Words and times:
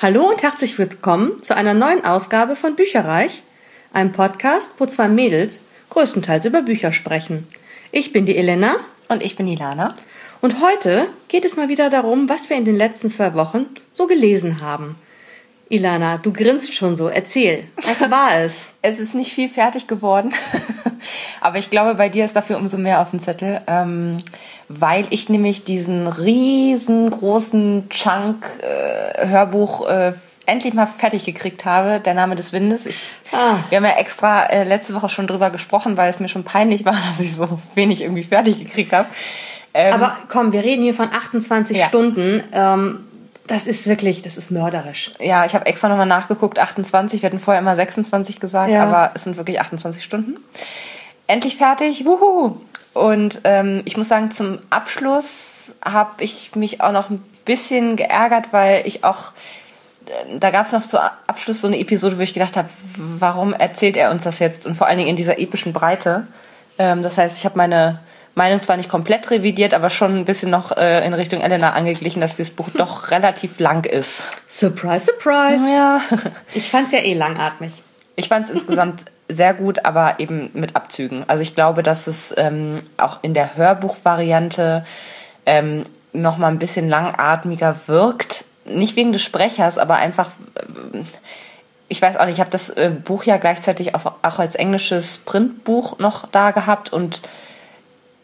Hallo 0.00 0.28
und 0.28 0.44
herzlich 0.44 0.78
willkommen 0.78 1.42
zu 1.42 1.56
einer 1.56 1.74
neuen 1.74 2.04
Ausgabe 2.04 2.54
von 2.54 2.76
Bücherreich, 2.76 3.42
einem 3.92 4.12
Podcast, 4.12 4.74
wo 4.78 4.86
zwei 4.86 5.08
Mädels 5.08 5.64
größtenteils 5.90 6.44
über 6.44 6.62
Bücher 6.62 6.92
sprechen. 6.92 7.48
Ich 7.90 8.12
bin 8.12 8.24
die 8.24 8.36
Elena. 8.36 8.76
Und 9.08 9.24
ich 9.24 9.34
bin 9.34 9.46
die 9.46 9.56
Lana. 9.56 9.94
Und 10.40 10.62
heute 10.62 11.08
geht 11.26 11.44
es 11.44 11.56
mal 11.56 11.68
wieder 11.68 11.90
darum, 11.90 12.28
was 12.28 12.48
wir 12.48 12.56
in 12.56 12.64
den 12.64 12.76
letzten 12.76 13.10
zwei 13.10 13.34
Wochen 13.34 13.66
so 13.90 14.06
gelesen 14.06 14.60
haben. 14.60 14.94
Ilana, 15.70 16.16
du 16.18 16.32
grinst 16.32 16.74
schon 16.74 16.96
so. 16.96 17.08
Erzähl, 17.08 17.64
was 17.82 18.00
war 18.10 18.38
es? 18.40 18.68
es 18.82 18.98
ist 18.98 19.14
nicht 19.14 19.32
viel 19.32 19.48
fertig 19.48 19.86
geworden, 19.86 20.32
aber 21.40 21.58
ich 21.58 21.68
glaube, 21.68 21.94
bei 21.94 22.08
dir 22.08 22.24
ist 22.24 22.36
dafür 22.36 22.56
umso 22.56 22.78
mehr 22.78 23.00
auf 23.00 23.10
dem 23.10 23.20
Zettel, 23.20 23.60
ähm, 23.66 24.22
weil 24.68 25.06
ich 25.10 25.28
nämlich 25.28 25.64
diesen 25.64 26.06
riesengroßen 26.06 27.88
Chunk 27.90 28.46
äh, 28.60 29.26
Hörbuch 29.26 29.86
äh, 29.88 30.12
endlich 30.46 30.72
mal 30.72 30.86
fertig 30.86 31.26
gekriegt 31.26 31.66
habe, 31.66 32.00
der 32.00 32.14
Name 32.14 32.34
des 32.34 32.54
Windes. 32.54 32.86
Ich, 32.86 32.98
ah. 33.32 33.56
Wir 33.68 33.76
haben 33.76 33.84
ja 33.84 33.98
extra 33.98 34.44
äh, 34.44 34.64
letzte 34.64 34.94
Woche 34.94 35.10
schon 35.10 35.26
drüber 35.26 35.50
gesprochen, 35.50 35.98
weil 35.98 36.08
es 36.08 36.18
mir 36.18 36.28
schon 36.28 36.44
peinlich 36.44 36.86
war, 36.86 36.94
dass 37.08 37.20
ich 37.20 37.34
so 37.34 37.58
wenig 37.74 38.00
irgendwie 38.00 38.24
fertig 38.24 38.58
gekriegt 38.58 38.94
habe. 38.94 39.08
Ähm, 39.74 39.92
aber 39.92 40.16
komm, 40.28 40.52
wir 40.52 40.64
reden 40.64 40.82
hier 40.82 40.94
von 40.94 41.12
28 41.12 41.76
ja. 41.76 41.88
Stunden. 41.88 42.42
Ähm, 42.52 43.04
das 43.48 43.66
ist 43.66 43.86
wirklich, 43.86 44.22
das 44.22 44.36
ist 44.36 44.50
mörderisch. 44.50 45.10
Ja, 45.18 45.44
ich 45.44 45.54
habe 45.54 45.66
extra 45.66 45.88
nochmal 45.88 46.06
nachgeguckt, 46.06 46.58
28, 46.58 47.22
wir 47.22 47.28
hatten 47.28 47.38
vorher 47.38 47.60
immer 47.60 47.74
26 47.74 48.40
gesagt, 48.40 48.70
ja. 48.70 48.84
aber 48.84 49.12
es 49.14 49.24
sind 49.24 49.36
wirklich 49.36 49.60
28 49.60 50.04
Stunden. 50.04 50.36
Endlich 51.26 51.56
fertig, 51.56 52.04
wuhu! 52.04 52.60
Und 52.94 53.40
ähm, 53.44 53.82
ich 53.84 53.96
muss 53.96 54.08
sagen, 54.08 54.30
zum 54.30 54.58
Abschluss 54.70 55.72
habe 55.84 56.22
ich 56.22 56.54
mich 56.56 56.80
auch 56.80 56.92
noch 56.92 57.10
ein 57.10 57.22
bisschen 57.44 57.96
geärgert, 57.96 58.46
weil 58.52 58.86
ich 58.86 59.04
auch, 59.04 59.32
äh, 60.06 60.38
da 60.38 60.50
gab 60.50 60.66
es 60.66 60.72
noch 60.72 60.82
zum 60.82 61.00
Abschluss 61.26 61.60
so 61.60 61.68
eine 61.68 61.78
Episode, 61.78 62.18
wo 62.18 62.22
ich 62.22 62.34
gedacht 62.34 62.56
habe, 62.56 62.68
warum 62.96 63.52
erzählt 63.52 63.96
er 63.96 64.10
uns 64.10 64.24
das 64.24 64.38
jetzt? 64.38 64.66
Und 64.66 64.74
vor 64.74 64.86
allen 64.86 64.98
Dingen 64.98 65.10
in 65.10 65.16
dieser 65.16 65.38
epischen 65.38 65.72
Breite. 65.72 66.26
Ähm, 66.78 67.02
das 67.02 67.16
heißt, 67.16 67.38
ich 67.38 67.44
habe 67.44 67.56
meine 67.56 68.00
Meinung 68.38 68.62
zwar 68.62 68.78
nicht 68.78 68.88
komplett 68.88 69.30
revidiert, 69.30 69.74
aber 69.74 69.90
schon 69.90 70.16
ein 70.16 70.24
bisschen 70.24 70.50
noch 70.50 70.74
äh, 70.76 71.04
in 71.04 71.12
Richtung 71.12 71.42
Elena 71.42 71.72
angeglichen, 71.72 72.22
dass 72.22 72.36
dieses 72.36 72.54
Buch 72.54 72.70
doch 72.74 73.10
relativ 73.10 73.58
lang 73.58 73.84
ist. 73.84 74.22
Surprise, 74.48 75.06
surprise. 75.12 75.68
Ja. 75.68 76.00
Ich 76.54 76.70
fand 76.70 76.86
es 76.86 76.92
ja 76.92 77.00
eh 77.00 77.12
langatmig. 77.12 77.82
Ich 78.16 78.28
fand 78.28 78.46
es 78.46 78.50
insgesamt 78.50 79.04
sehr 79.28 79.54
gut, 79.54 79.84
aber 79.84 80.18
eben 80.20 80.50
mit 80.54 80.74
Abzügen. 80.74 81.24
Also 81.26 81.42
ich 81.42 81.54
glaube, 81.54 81.82
dass 81.82 82.06
es 82.06 82.34
ähm, 82.36 82.80
auch 82.96 83.18
in 83.22 83.34
der 83.34 83.56
Hörbuchvariante 83.56 84.86
ähm, 85.44 85.82
noch 86.12 86.38
mal 86.38 86.48
ein 86.48 86.58
bisschen 86.58 86.88
langatmiger 86.88 87.76
wirkt. 87.86 88.44
Nicht 88.64 88.96
wegen 88.96 89.12
des 89.12 89.22
Sprechers, 89.22 89.78
aber 89.78 89.96
einfach, 89.96 90.30
äh, 90.54 90.98
ich 91.88 92.00
weiß 92.00 92.16
auch 92.16 92.26
nicht, 92.26 92.34
ich 92.34 92.40
habe 92.40 92.50
das 92.50 92.70
äh, 92.70 92.90
Buch 92.90 93.24
ja 93.24 93.36
gleichzeitig 93.36 93.94
auch, 93.94 94.12
auch 94.22 94.38
als 94.38 94.54
englisches 94.54 95.18
Printbuch 95.18 95.98
noch 95.98 96.26
da 96.30 96.52
gehabt 96.52 96.92
und 96.92 97.20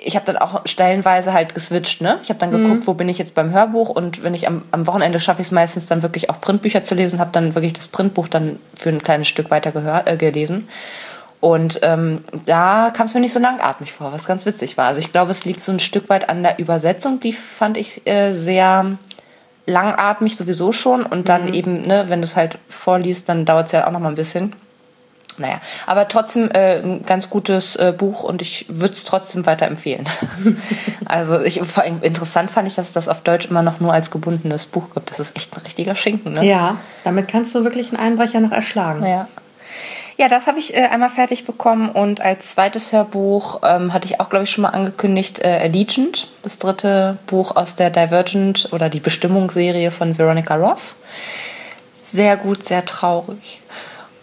ich 0.05 0.17
habe 0.17 0.27
dann 0.27 0.37
auch 0.37 0.63
stellenweise 0.67 1.33
halt 1.33 1.55
geswitcht, 1.55 2.01
ne? 2.01 2.19
Ich 2.23 2.29
habe 2.29 2.39
dann 2.39 2.51
geguckt, 2.51 2.81
mhm. 2.81 2.87
wo 2.87 2.95
bin 2.95 3.09
ich 3.09 3.19
jetzt 3.19 3.35
beim 3.35 3.53
Hörbuch 3.53 3.89
und 3.89 4.23
wenn 4.23 4.35
ich 4.35 4.47
am, 4.47 4.63
am 4.71 4.87
Wochenende 4.87 5.19
schaffe 5.21 5.41
ich 5.41 5.49
es 5.49 5.53
meistens 5.53 5.87
dann 5.87 6.03
wirklich 6.03 6.31
auch 6.31 6.41
Printbücher 6.41 6.85
zu 6.85 6.95
lesen, 6.95 7.19
habe 7.19 7.33
dann 7.33 7.55
wirklich 7.55 7.73
das 7.73 7.89
Printbuch 7.89 8.29
dann 8.29 8.59
für 8.77 8.91
ein 8.91 9.03
kleines 9.03 9.29
Stück 9.29 9.51
weiter 9.51 9.73
gehört, 9.73 10.09
äh, 10.09 10.17
gelesen. 10.17 10.69
Und 11.41 11.81
ähm, 11.83 12.25
da 12.47 12.91
kam 12.95 13.07
es 13.07 13.15
mir 13.15 13.21
nicht 13.21 13.33
so 13.33 13.41
langatmig 13.41 13.93
vor, 13.93 14.13
was 14.13 14.27
ganz 14.27 14.47
witzig 14.47 14.77
war. 14.79 14.87
Also 14.87 15.01
ich 15.01 15.13
glaube, 15.13 15.31
es 15.31 15.45
liegt 15.45 15.61
so 15.61 15.73
ein 15.73 15.81
Stück 15.81 16.09
weit 16.09 16.29
an 16.29 16.43
der 16.43 16.59
Übersetzung, 16.59 17.21
die 17.21 17.33
fand 17.33 17.77
ich 17.77 18.07
äh, 18.07 18.33
sehr 18.33 18.97
langatmig 19.67 20.37
sowieso 20.37 20.73
schon. 20.73 21.05
Und 21.05 21.29
dann 21.29 21.47
mhm. 21.47 21.55
eben, 21.55 21.83
ne, 21.83 22.07
wenn 22.09 22.21
du 22.21 22.27
es 22.27 22.37
halt 22.37 22.59
vorliest, 22.69 23.29
dann 23.29 23.45
dauert 23.45 23.67
es 23.67 23.73
ja 23.73 23.87
auch 23.87 23.93
noch 23.93 24.01
mal 24.01 24.09
ein 24.09 24.15
bisschen. 24.15 24.55
Naja, 25.39 25.61
aber 25.87 26.09
trotzdem 26.09 26.51
äh, 26.51 26.79
ein 26.79 27.03
ganz 27.03 27.31
gutes 27.31 27.77
äh, 27.77 27.93
Buch 27.97 28.23
und 28.23 28.43
ich 28.43 28.67
würde 28.69 28.95
es 28.95 29.05
trotzdem 29.05 29.47
weiterempfehlen. 29.47 30.09
also 31.05 31.41
ich, 31.41 31.61
vor 31.61 31.83
allem 31.83 32.03
interessant 32.03 32.51
fand 32.51 32.69
ich, 32.69 32.75
dass 32.75 32.89
es 32.89 32.93
das 32.93 33.09
auf 33.09 33.23
Deutsch 33.23 33.47
immer 33.47 33.63
noch 33.63 33.81
nur 33.81 33.93
als 33.93 34.11
gebundenes 34.11 34.67
Buch 34.67 34.91
gibt. 34.95 35.11
Das 35.11 35.21
ist 35.21 35.37
echt 35.37 35.57
ein 35.57 35.63
richtiger 35.63 35.95
Schinken. 35.95 36.35
Ne? 36.35 36.45
Ja, 36.45 36.77
damit 37.03 37.29
kannst 37.29 37.55
du 37.55 37.65
wirklich 37.65 37.89
einen 37.89 37.99
Einbrecher 37.99 38.41
noch 38.41 38.53
erschlagen. 38.53 39.05
Ja. 39.05 39.29
Ja, 40.17 40.29
das 40.29 40.47
habe 40.47 40.61
ich 40.61 40.77
äh, 40.77 40.87
einmal 40.87 41.11
fertig 41.11 41.45
bekommen 41.45 41.91
und 41.91 42.21
als 42.21 42.53
zweites 42.53 42.93
Hörbuch 42.93 43.63
ähm, 43.65 43.93
hatte 43.93 44.07
ich 44.07 44.21
auch, 44.21 44.31
glaube 44.31 44.45
ich, 44.45 44.51
schon 44.51 44.63
mal 44.63 44.69
angekündigt, 44.69 45.41
äh, 45.41 45.59
Allegiant, 45.61 46.29
das 46.43 46.59
dritte 46.61 47.19
Buch 47.27 47.57
aus 47.57 47.75
der 47.75 47.91
Divergent 47.91 48.69
oder 48.71 48.89
die 48.89 49.01
Bestimmungsserie 49.01 49.91
von 49.91 50.17
Veronica 50.17 50.55
Roth. 50.55 50.95
Sehr 51.97 52.37
gut, 52.37 52.65
sehr 52.65 52.85
traurig. 52.85 53.61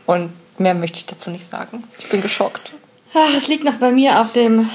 Und 0.06 0.32
Mehr 0.58 0.74
möchte 0.74 0.98
ich 0.98 1.06
dazu 1.06 1.30
nicht 1.30 1.50
sagen. 1.50 1.84
Ich 2.00 2.10
bin 2.10 2.22
geschockt. 2.22 2.74
Ach, 3.14 3.36
es 3.36 3.48
liegt 3.48 3.64
noch 3.64 3.76
bei 3.76 3.92
mir 3.92 4.22
auf 4.22 4.32
dem 4.32 4.70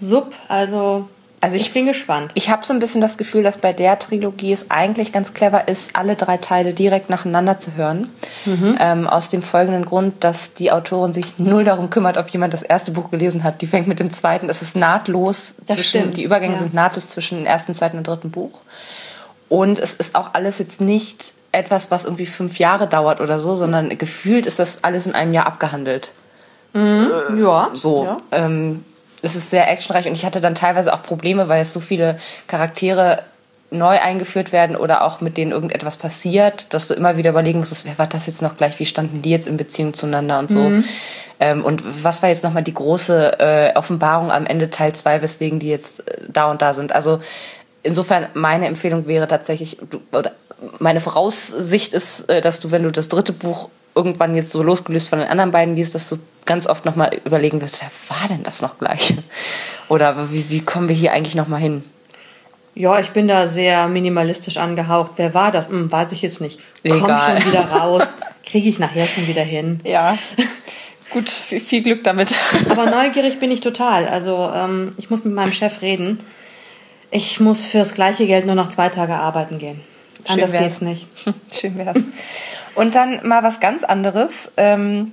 Sub, 0.00 0.34
also 0.48 1.08
also 1.42 1.56
ich, 1.56 1.62
ich, 1.62 1.72
bin 1.72 1.86
gespannt. 1.86 2.30
Ich 2.34 2.50
habe 2.50 2.64
so 2.64 2.72
ein 2.72 2.78
bisschen 2.78 3.00
das 3.00 3.16
Gefühl, 3.16 3.42
dass 3.42 3.58
bei 3.58 3.72
der 3.72 3.98
Trilogie 3.98 4.52
es 4.52 4.70
eigentlich 4.70 5.10
ganz 5.10 5.34
clever 5.34 5.66
ist, 5.66 5.96
alle 5.96 6.14
drei 6.14 6.36
Teile 6.36 6.72
direkt 6.72 7.10
nacheinander 7.10 7.58
zu 7.58 7.74
hören. 7.74 8.10
Mhm. 8.44 8.78
Ähm, 8.78 9.06
aus 9.08 9.28
dem 9.28 9.42
folgenden 9.42 9.84
Grund, 9.84 10.22
dass 10.22 10.54
die 10.54 10.70
Autorin 10.70 11.12
sich 11.12 11.38
null 11.38 11.64
darum 11.64 11.90
kümmert, 11.90 12.16
ob 12.16 12.28
jemand 12.28 12.54
das 12.54 12.62
erste 12.62 12.92
Buch 12.92 13.10
gelesen 13.10 13.42
hat. 13.42 13.60
Die 13.60 13.66
fängt 13.66 13.88
mit 13.88 13.98
dem 13.98 14.12
zweiten. 14.12 14.48
Es 14.48 14.62
ist 14.62 14.76
nahtlos 14.76 15.56
das 15.66 15.78
zwischen, 15.78 15.88
stimmt. 15.88 16.16
die 16.16 16.22
Übergänge 16.22 16.54
ja. 16.54 16.60
sind 16.60 16.74
nahtlos 16.74 17.08
zwischen 17.08 17.38
dem 17.38 17.46
ersten, 17.46 17.74
zweiten 17.74 17.98
und 17.98 18.06
dritten 18.06 18.30
Buch. 18.30 18.60
Und 19.52 19.78
es 19.78 19.92
ist 19.92 20.14
auch 20.14 20.30
alles 20.32 20.58
jetzt 20.60 20.80
nicht 20.80 21.34
etwas, 21.52 21.90
was 21.90 22.06
irgendwie 22.06 22.24
fünf 22.24 22.58
Jahre 22.58 22.86
dauert 22.86 23.20
oder 23.20 23.38
so, 23.38 23.54
sondern 23.54 23.90
gefühlt 23.98 24.46
ist 24.46 24.58
das 24.58 24.82
alles 24.82 25.06
in 25.06 25.14
einem 25.14 25.34
Jahr 25.34 25.44
abgehandelt. 25.44 26.12
Mhm. 26.72 27.10
Äh, 27.28 27.42
ja. 27.42 27.68
So. 27.74 28.04
Ja. 28.04 28.16
Ähm, 28.30 28.82
es 29.20 29.36
ist 29.36 29.50
sehr 29.50 29.70
actionreich 29.70 30.06
und 30.06 30.14
ich 30.14 30.24
hatte 30.24 30.40
dann 30.40 30.54
teilweise 30.54 30.94
auch 30.94 31.02
Probleme, 31.02 31.50
weil 31.50 31.60
es 31.60 31.74
so 31.74 31.80
viele 31.80 32.18
Charaktere 32.46 33.24
neu 33.70 34.00
eingeführt 34.00 34.52
werden 34.52 34.74
oder 34.74 35.04
auch 35.04 35.20
mit 35.20 35.36
denen 35.36 35.52
irgendetwas 35.52 35.98
passiert, 35.98 36.72
dass 36.72 36.88
du 36.88 36.94
immer 36.94 37.18
wieder 37.18 37.28
überlegen 37.28 37.58
musst, 37.58 37.84
wer 37.84 37.98
war 37.98 38.06
das 38.06 38.24
jetzt 38.24 38.40
noch 38.40 38.56
gleich, 38.56 38.78
wie 38.78 38.86
standen 38.86 39.20
die 39.20 39.32
jetzt 39.32 39.46
in 39.46 39.58
Beziehung 39.58 39.92
zueinander 39.92 40.38
und 40.38 40.50
so. 40.50 40.60
Mhm. 40.60 40.84
Ähm, 41.40 41.62
und 41.62 42.04
was 42.04 42.22
war 42.22 42.30
jetzt 42.30 42.42
nochmal 42.42 42.62
die 42.62 42.72
große 42.72 43.38
äh, 43.38 43.76
Offenbarung 43.76 44.32
am 44.32 44.46
Ende 44.46 44.70
Teil 44.70 44.94
2, 44.94 45.20
weswegen 45.20 45.58
die 45.58 45.68
jetzt 45.68 46.08
äh, 46.08 46.22
da 46.28 46.50
und 46.50 46.62
da 46.62 46.72
sind. 46.72 46.92
Also 46.94 47.20
insofern 47.82 48.28
meine 48.34 48.66
Empfehlung 48.66 49.06
wäre 49.06 49.28
tatsächlich, 49.28 49.78
du, 49.90 50.00
oder 50.12 50.32
meine 50.78 51.00
Voraussicht 51.00 51.92
ist, 51.92 52.28
äh, 52.28 52.40
dass 52.40 52.60
du, 52.60 52.70
wenn 52.70 52.82
du 52.82 52.90
das 52.90 53.08
dritte 53.08 53.32
Buch 53.32 53.68
irgendwann 53.94 54.34
jetzt 54.34 54.50
so 54.50 54.62
losgelöst 54.62 55.08
von 55.08 55.18
den 55.18 55.28
anderen 55.28 55.50
beiden 55.50 55.76
liest, 55.76 55.94
dass 55.94 56.08
du 56.08 56.18
ganz 56.46 56.66
oft 56.66 56.84
nochmal 56.84 57.10
überlegen 57.24 57.60
wirst, 57.60 57.82
wer 57.82 58.16
war 58.16 58.28
denn 58.28 58.42
das 58.42 58.62
noch 58.62 58.78
gleich? 58.78 59.14
Oder 59.88 60.32
wie, 60.32 60.48
wie 60.48 60.60
kommen 60.60 60.88
wir 60.88 60.94
hier 60.94 61.12
eigentlich 61.12 61.34
nochmal 61.34 61.60
hin? 61.60 61.84
Ja, 62.74 62.98
ich 63.00 63.10
bin 63.10 63.28
da 63.28 63.46
sehr 63.46 63.86
minimalistisch 63.88 64.56
angehaucht. 64.56 65.12
Wer 65.16 65.34
war 65.34 65.52
das? 65.52 65.68
Hm, 65.68 65.92
weiß 65.92 66.12
ich 66.12 66.22
jetzt 66.22 66.40
nicht. 66.40 66.58
Egal. 66.82 67.00
Komm 67.00 67.18
schon 67.18 67.46
wieder 67.52 67.66
raus. 67.66 68.16
Kriege 68.46 68.68
ich 68.68 68.78
nachher 68.78 69.06
schon 69.06 69.26
wieder 69.26 69.42
hin. 69.42 69.80
Ja. 69.84 70.16
Gut, 71.10 71.28
viel, 71.28 71.60
viel, 71.60 71.82
Glück 71.82 72.02
damit. 72.04 72.30
Aber 72.70 72.86
neugierig 72.86 73.38
bin 73.38 73.50
ich 73.50 73.60
total. 73.60 74.08
Also 74.08 74.50
ähm, 74.54 74.90
ich 74.96 75.10
muss 75.10 75.24
mit 75.24 75.34
meinem 75.34 75.52
Chef 75.52 75.82
reden. 75.82 76.18
Ich 77.14 77.40
muss 77.40 77.66
fürs 77.66 77.94
gleiche 77.94 78.26
Geld 78.26 78.46
nur 78.46 78.54
noch 78.54 78.70
zwei 78.70 78.88
Tage 78.88 79.14
arbeiten 79.14 79.58
gehen. 79.58 79.82
Schön 80.24 80.34
Anders 80.34 80.52
wär's. 80.52 80.62
geht's 80.62 80.80
nicht. 80.80 81.06
Schön 81.52 81.76
wär's. 81.76 81.98
Und 82.74 82.94
dann 82.94 83.26
mal 83.26 83.42
was 83.42 83.60
ganz 83.60 83.84
anderes. 83.84 84.50
Ähm, 84.56 85.12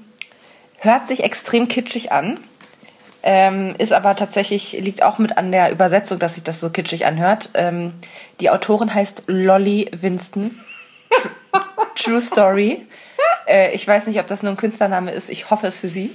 hört 0.79 1.09
sich 1.09 1.23
extrem 1.23 1.67
kitschig 1.67 2.13
an. 2.13 2.39
Ähm, 3.21 3.75
ist 3.77 3.91
aber 3.91 4.15
tatsächlich, 4.15 4.71
liegt 4.79 5.03
auch 5.03 5.17
mit 5.17 5.37
an 5.37 5.51
der 5.51 5.71
Übersetzung, 5.71 6.19
dass 6.19 6.35
sich 6.35 6.43
das 6.45 6.61
so 6.61 6.69
kitschig 6.69 7.05
anhört. 7.05 7.49
Ähm, 7.53 7.91
die 8.39 8.49
Autorin 8.49 8.93
heißt 8.93 9.23
Lolly 9.27 9.89
Winston. 9.91 10.57
True 11.95 12.21
Story. 12.21 12.87
Äh, 13.45 13.71
ich 13.71 13.85
weiß 13.85 14.07
nicht, 14.07 14.21
ob 14.21 14.27
das 14.27 14.41
nur 14.41 14.53
ein 14.53 14.57
Künstlername 14.57 15.11
ist. 15.11 15.29
Ich 15.29 15.49
hoffe 15.49 15.67
es 15.67 15.77
für 15.77 15.89
sie. 15.89 16.11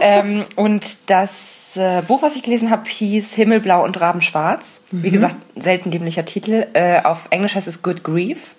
Ähm, 0.00 0.46
und 0.56 1.10
das 1.10 1.63
äh, 1.76 2.02
Buch, 2.06 2.22
was 2.22 2.36
ich 2.36 2.42
gelesen 2.42 2.70
habe, 2.70 2.88
hieß 2.88 3.32
Himmelblau 3.34 3.84
und 3.84 4.00
Rabenschwarz. 4.00 4.80
Mhm. 4.90 5.02
Wie 5.02 5.10
gesagt, 5.10 5.36
selten 5.56 5.90
dämlicher 5.90 6.24
Titel. 6.24 6.66
Äh, 6.74 7.02
auf 7.02 7.28
Englisch 7.30 7.54
heißt 7.54 7.68
es 7.68 7.82
Good 7.82 8.04
Grief. 8.04 8.54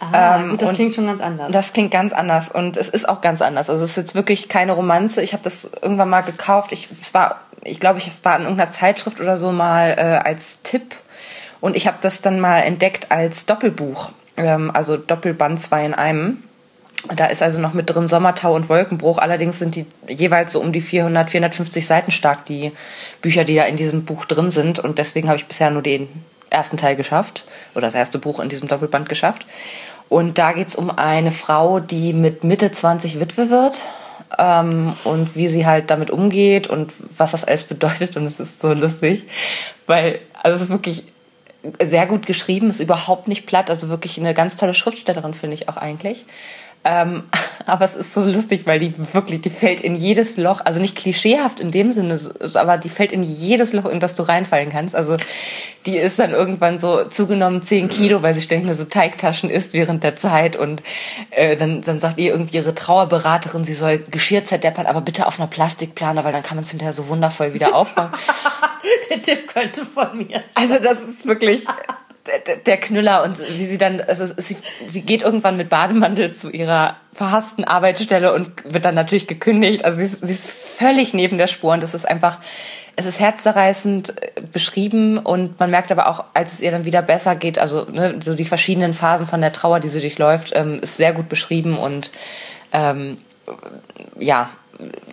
Ah, 0.00 0.40
ähm, 0.40 0.50
gut, 0.50 0.62
das 0.62 0.72
klingt 0.72 0.94
schon 0.94 1.06
ganz 1.06 1.20
anders. 1.20 1.52
Das 1.52 1.72
klingt 1.72 1.92
ganz 1.92 2.12
anders 2.12 2.50
und 2.50 2.76
es 2.76 2.88
ist 2.88 3.08
auch 3.08 3.20
ganz 3.20 3.40
anders. 3.40 3.70
Also 3.70 3.84
es 3.84 3.90
ist 3.90 3.96
jetzt 3.96 4.14
wirklich 4.16 4.48
keine 4.48 4.72
Romanze. 4.72 5.22
Ich 5.22 5.32
habe 5.32 5.44
das 5.44 5.70
irgendwann 5.80 6.08
mal 6.08 6.22
gekauft. 6.22 6.72
Ich, 6.72 6.88
es 7.00 7.14
war, 7.14 7.40
ich 7.62 7.78
glaube, 7.78 7.98
ich, 7.98 8.08
es 8.08 8.24
war 8.24 8.36
in 8.36 8.42
irgendeiner 8.42 8.72
Zeitschrift 8.72 9.20
oder 9.20 9.36
so 9.36 9.52
mal 9.52 9.94
äh, 9.96 10.28
als 10.28 10.60
Tipp 10.62 10.96
und 11.60 11.76
ich 11.76 11.86
habe 11.86 11.98
das 12.00 12.20
dann 12.20 12.40
mal 12.40 12.58
entdeckt 12.58 13.12
als 13.12 13.46
Doppelbuch, 13.46 14.10
ähm, 14.36 14.72
also 14.74 14.96
Doppelband 14.96 15.62
zwei 15.62 15.86
in 15.86 15.94
einem. 15.94 16.42
Da 17.08 17.26
ist 17.26 17.42
also 17.42 17.60
noch 17.60 17.74
mit 17.74 17.90
drin 17.90 18.06
Sommertau 18.06 18.54
und 18.54 18.68
Wolkenbruch. 18.68 19.18
Allerdings 19.18 19.58
sind 19.58 19.74
die 19.74 19.86
jeweils 20.08 20.52
so 20.52 20.60
um 20.60 20.72
die 20.72 20.80
400, 20.80 21.30
450 21.30 21.86
Seiten 21.86 22.12
stark, 22.12 22.46
die 22.46 22.72
Bücher, 23.20 23.44
die 23.44 23.56
da 23.56 23.64
in 23.64 23.76
diesem 23.76 24.04
Buch 24.04 24.24
drin 24.24 24.50
sind. 24.50 24.78
Und 24.78 24.98
deswegen 24.98 25.28
habe 25.28 25.38
ich 25.38 25.46
bisher 25.46 25.70
nur 25.70 25.82
den 25.82 26.08
ersten 26.50 26.76
Teil 26.76 26.96
geschafft 26.96 27.44
oder 27.74 27.86
das 27.86 27.94
erste 27.94 28.18
Buch 28.18 28.38
in 28.38 28.48
diesem 28.48 28.68
Doppelband 28.68 29.08
geschafft. 29.08 29.46
Und 30.08 30.38
da 30.38 30.52
geht 30.52 30.68
es 30.68 30.76
um 30.76 30.90
eine 30.90 31.32
Frau, 31.32 31.80
die 31.80 32.12
mit 32.12 32.44
Mitte 32.44 32.70
20 32.70 33.18
Witwe 33.18 33.50
wird 33.50 33.74
ähm, 34.38 34.94
und 35.04 35.34
wie 35.34 35.48
sie 35.48 35.66
halt 35.66 35.90
damit 35.90 36.10
umgeht 36.10 36.66
und 36.66 36.92
was 37.16 37.32
das 37.32 37.44
alles 37.44 37.64
bedeutet. 37.64 38.16
Und 38.16 38.26
es 38.26 38.38
ist 38.38 38.60
so 38.60 38.72
lustig, 38.74 39.24
weil, 39.86 40.20
also 40.42 40.56
es 40.56 40.62
ist 40.62 40.70
wirklich 40.70 41.04
sehr 41.82 42.06
gut 42.06 42.26
geschrieben, 42.26 42.70
ist 42.70 42.80
überhaupt 42.80 43.28
nicht 43.28 43.46
platt, 43.46 43.70
also 43.70 43.88
wirklich 43.88 44.18
eine 44.18 44.34
ganz 44.34 44.56
tolle 44.56 44.74
Schriftstellerin, 44.74 45.34
finde 45.34 45.54
ich 45.54 45.68
auch 45.68 45.76
eigentlich. 45.76 46.24
Ähm, 46.84 47.24
aber 47.66 47.84
es 47.84 47.94
ist 47.94 48.12
so 48.12 48.22
lustig, 48.22 48.62
weil 48.66 48.78
die 48.78 48.92
wirklich, 49.12 49.40
die 49.42 49.50
fällt 49.50 49.80
in 49.80 49.94
jedes 49.94 50.36
Loch, 50.36 50.60
also 50.64 50.80
nicht 50.80 50.96
klischeehaft 50.96 51.60
in 51.60 51.70
dem 51.70 51.92
Sinne, 51.92 52.18
aber 52.54 52.76
die 52.76 52.88
fällt 52.88 53.12
in 53.12 53.22
jedes 53.22 53.72
Loch, 53.72 53.86
in 53.86 54.00
das 54.00 54.14
du 54.14 54.24
reinfallen 54.24 54.70
kannst. 54.70 54.96
Also 54.96 55.16
die 55.86 55.96
ist 55.96 56.18
dann 56.18 56.32
irgendwann 56.32 56.78
so 56.78 57.04
zugenommen 57.04 57.62
10 57.62 57.88
Kilo, 57.88 58.22
weil 58.22 58.34
sie 58.34 58.40
ständig 58.40 58.66
nur 58.66 58.74
so 58.74 58.84
Teigtaschen 58.84 59.50
isst 59.50 59.72
während 59.72 60.02
der 60.02 60.16
Zeit 60.16 60.56
und 60.56 60.82
äh, 61.30 61.56
dann, 61.56 61.82
dann 61.82 62.00
sagt 62.00 62.18
ihr 62.18 62.32
irgendwie 62.32 62.56
ihre 62.56 62.74
Trauerberaterin, 62.74 63.64
sie 63.64 63.74
soll 63.74 63.98
Geschirr 63.98 64.44
zerdeppern, 64.44 64.86
aber 64.86 65.00
bitte 65.00 65.26
auf 65.26 65.38
einer 65.38 65.48
Plastikplane, 65.48 66.24
weil 66.24 66.32
dann 66.32 66.42
kann 66.42 66.56
man 66.56 66.64
es 66.64 66.70
hinterher 66.70 66.92
so 66.92 67.08
wundervoll 67.08 67.54
wieder 67.54 67.74
auffangen. 67.74 68.12
der 69.10 69.22
Tipp 69.22 69.48
könnte 69.48 69.84
von 69.84 70.18
mir. 70.18 70.42
Also 70.54 70.78
das 70.78 71.00
ist 71.00 71.26
wirklich 71.26 71.64
der, 72.66 72.76
Knüller 72.76 73.24
und 73.24 73.38
wie 73.38 73.66
sie 73.66 73.78
dann, 73.78 74.00
also 74.00 74.26
sie, 74.36 74.56
sie 74.88 75.02
geht 75.02 75.22
irgendwann 75.22 75.56
mit 75.56 75.68
Bademantel 75.68 76.32
zu 76.32 76.50
ihrer 76.50 76.96
verhassten 77.12 77.64
Arbeitsstelle 77.64 78.32
und 78.32 78.50
wird 78.64 78.84
dann 78.84 78.94
natürlich 78.94 79.26
gekündigt. 79.26 79.84
Also 79.84 79.98
sie 79.98 80.04
ist, 80.04 80.20
sie 80.20 80.32
ist 80.32 80.48
völlig 80.48 81.14
neben 81.14 81.36
der 81.36 81.48
Spur 81.48 81.72
und 81.72 81.82
das 81.82 81.94
ist 81.94 82.06
einfach, 82.06 82.38
es 82.94 83.06
ist 83.06 83.18
herzzerreißend 83.18 84.22
äh, 84.22 84.40
beschrieben 84.52 85.18
und 85.18 85.58
man 85.58 85.70
merkt 85.70 85.90
aber 85.90 86.08
auch, 86.08 86.24
als 86.34 86.52
es 86.52 86.60
ihr 86.60 86.70
dann 86.70 86.84
wieder 86.84 87.02
besser 87.02 87.34
geht, 87.34 87.58
also 87.58 87.86
ne, 87.90 88.16
so 88.22 88.34
die 88.34 88.44
verschiedenen 88.44 88.94
Phasen 88.94 89.26
von 89.26 89.40
der 89.40 89.52
Trauer, 89.52 89.80
die 89.80 89.88
sie 89.88 90.00
durchläuft, 90.00 90.52
ähm, 90.54 90.80
ist 90.80 90.96
sehr 90.96 91.12
gut 91.12 91.28
beschrieben 91.28 91.76
und 91.76 92.12
ähm, 92.72 93.18
ja, 94.18 94.50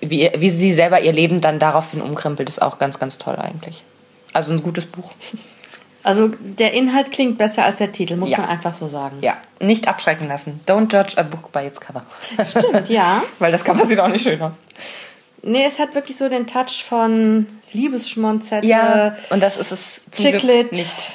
wie, 0.01 0.31
wie 0.35 0.49
sie 0.49 0.73
selber 0.73 1.01
ihr 1.01 1.13
Leben 1.13 1.41
dann 1.41 1.59
daraufhin 1.59 2.01
umkrempelt, 2.01 2.49
ist 2.49 2.61
auch 2.61 2.77
ganz, 2.77 2.99
ganz 2.99 3.17
toll 3.17 3.35
eigentlich. 3.35 3.83
Also 4.33 4.53
ein 4.53 4.61
gutes 4.61 4.85
Buch. 4.85 5.11
Also 6.09 6.33
der 6.39 6.73
Inhalt 6.73 7.11
klingt 7.11 7.37
besser 7.37 7.65
als 7.65 7.77
der 7.77 7.91
Titel, 7.91 8.15
muss 8.15 8.31
ja. 8.31 8.39
man 8.39 8.49
einfach 8.49 8.73
so 8.73 8.87
sagen. 8.87 9.17
Ja, 9.21 9.37
nicht 9.59 9.87
abschrecken 9.87 10.27
lassen. 10.27 10.59
Don't 10.65 10.91
judge 10.91 11.15
a 11.17 11.21
book 11.21 11.51
by 11.51 11.59
its 11.59 11.79
cover. 11.79 12.01
Stimmt, 12.49 12.89
ja. 12.89 13.21
Weil 13.37 13.51
das 13.51 13.63
Cover 13.63 13.85
sieht 13.85 13.99
auch 13.99 14.07
nicht 14.07 14.23
schön 14.23 14.41
aus. 14.41 14.53
Nee, 15.43 15.65
es 15.67 15.77
hat 15.77 15.93
wirklich 15.93 16.17
so 16.17 16.27
den 16.27 16.47
Touch 16.47 16.83
von 16.83 17.45
Liebesschmonzette. 17.73 18.65
Ja, 18.65 19.17
und 19.29 19.43
das 19.43 19.57
ist 19.57 19.71
es 19.71 20.01
zum 20.09 20.25
Chiclet. 20.25 20.41
Glück 20.41 20.71
nicht. 20.71 21.11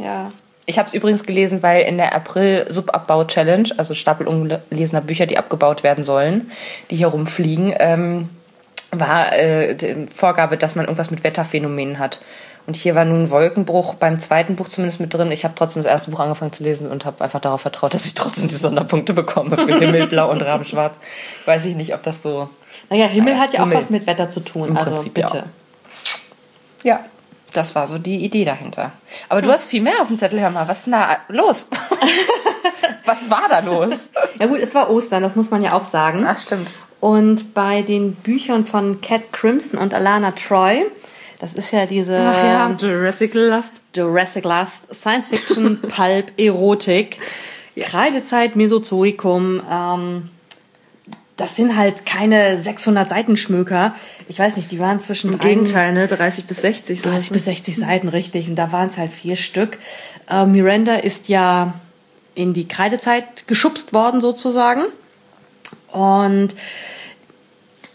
Ja. 0.00 0.32
Ich 0.64 0.80
habe 0.80 0.88
es 0.88 0.94
übrigens 0.94 1.22
gelesen, 1.22 1.62
weil 1.62 1.82
in 1.82 1.96
der 1.96 2.12
April-Subabbau-Challenge, 2.12 3.68
also 3.76 3.94
Stapel 3.94 4.26
ungelesener 4.26 5.02
Bücher, 5.02 5.26
die 5.26 5.38
abgebaut 5.38 5.84
werden 5.84 6.02
sollen, 6.02 6.50
die 6.90 6.96
hier 6.96 7.06
rumfliegen, 7.06 7.72
ähm, 7.78 8.28
war 8.90 9.32
äh, 9.32 9.76
die 9.76 10.08
Vorgabe, 10.12 10.56
dass 10.56 10.74
man 10.74 10.86
irgendwas 10.86 11.12
mit 11.12 11.22
Wetterphänomenen 11.22 12.00
hat. 12.00 12.20
Und 12.66 12.74
hier 12.74 12.96
war 12.96 13.04
nun 13.04 13.30
Wolkenbruch 13.30 13.94
beim 13.94 14.18
zweiten 14.18 14.56
Buch 14.56 14.68
zumindest 14.68 14.98
mit 14.98 15.14
drin. 15.14 15.30
Ich 15.30 15.44
habe 15.44 15.54
trotzdem 15.54 15.82
das 15.82 15.90
erste 15.90 16.10
Buch 16.10 16.18
angefangen 16.18 16.52
zu 16.52 16.64
lesen 16.64 16.90
und 16.90 17.04
habe 17.04 17.22
einfach 17.22 17.40
darauf 17.40 17.60
vertraut, 17.60 17.94
dass 17.94 18.06
ich 18.06 18.14
trotzdem 18.14 18.48
die 18.48 18.56
Sonderpunkte 18.56 19.12
bekomme 19.12 19.56
für 19.56 19.78
Himmelblau 19.78 20.30
und 20.30 20.42
Rabenschwarz. 20.42 20.96
Weiß 21.44 21.64
ich 21.64 21.76
nicht, 21.76 21.94
ob 21.94 22.02
das 22.02 22.22
so. 22.22 22.50
Naja, 22.90 23.06
Himmel 23.06 23.34
naja, 23.34 23.44
hat 23.44 23.52
ja 23.52 23.60
Himmel. 23.60 23.76
auch 23.76 23.80
was 23.80 23.90
mit 23.90 24.06
Wetter 24.08 24.30
zu 24.30 24.40
tun. 24.40 24.70
Im 24.70 24.76
also 24.76 24.90
Prinzip, 24.90 25.14
bitte. 25.14 25.44
Ja. 26.82 26.94
ja. 26.94 27.04
Das 27.52 27.74
war 27.74 27.86
so 27.86 27.96
die 27.96 28.22
Idee 28.22 28.44
dahinter. 28.44 28.92
Aber 29.30 29.40
du 29.40 29.50
hast 29.50 29.70
viel 29.70 29.80
mehr 29.80 30.02
auf 30.02 30.08
dem 30.08 30.18
Zettel, 30.18 30.40
hör 30.40 30.50
mal. 30.50 30.68
Was 30.68 30.78
ist 30.78 30.84
denn 30.86 30.92
da 30.92 31.16
los? 31.28 31.68
was 33.06 33.30
war 33.30 33.48
da 33.48 33.60
los? 33.60 34.10
Ja 34.38 34.46
gut, 34.46 34.58
es 34.58 34.74
war 34.74 34.90
Ostern, 34.90 35.22
das 35.22 35.36
muss 35.36 35.50
man 35.50 35.62
ja 35.62 35.72
auch 35.72 35.86
sagen. 35.86 36.26
Ach, 36.28 36.38
stimmt. 36.38 36.68
Und 37.00 37.54
bei 37.54 37.80
den 37.80 38.14
Büchern 38.14 38.64
von 38.66 39.00
Cat 39.00 39.32
Crimson 39.32 39.78
und 39.78 39.94
Alana 39.94 40.32
Troy 40.32 40.84
das 41.38 41.54
ist 41.54 41.70
ja 41.72 41.86
diese 41.86 42.18
Ach 42.18 42.44
ja, 42.44 42.76
Jurassic 42.78 43.34
Lust. 43.34 43.82
Jurassic 43.94 44.44
Lust, 44.44 44.94
Science 44.94 45.28
Fiction, 45.28 45.80
Pulp, 45.88 46.32
Erotik, 46.38 47.18
ja. 47.74 47.86
Kreidezeit, 47.86 48.56
Mesozoikum. 48.56 49.62
Ähm, 49.70 50.30
das 51.36 51.54
sind 51.54 51.76
halt 51.76 52.06
keine 52.06 52.58
600 52.58 53.08
Seiten 53.08 53.36
Schmöker. 53.36 53.94
Ich 54.28 54.38
weiß 54.38 54.56
nicht, 54.56 54.70
die 54.70 54.78
waren 54.78 55.00
zwischen 55.00 55.34
Im 55.34 55.38
Gegenteil, 55.38 55.92
ne? 55.92 56.08
30 56.08 56.46
bis 56.46 56.62
60. 56.62 57.02
30 57.02 57.30
bis 57.30 57.44
60 57.44 57.76
Seiten, 57.76 58.08
richtig. 58.08 58.48
Und 58.48 58.56
da 58.56 58.72
waren 58.72 58.88
es 58.88 58.96
halt 58.96 59.12
vier 59.12 59.36
Stück. 59.36 59.78
Äh, 60.30 60.46
Miranda 60.46 60.96
ist 60.96 61.28
ja 61.28 61.74
in 62.34 62.54
die 62.54 62.66
Kreidezeit 62.66 63.46
geschubst 63.46 63.92
worden 63.92 64.22
sozusagen. 64.22 64.84
Und 65.92 66.54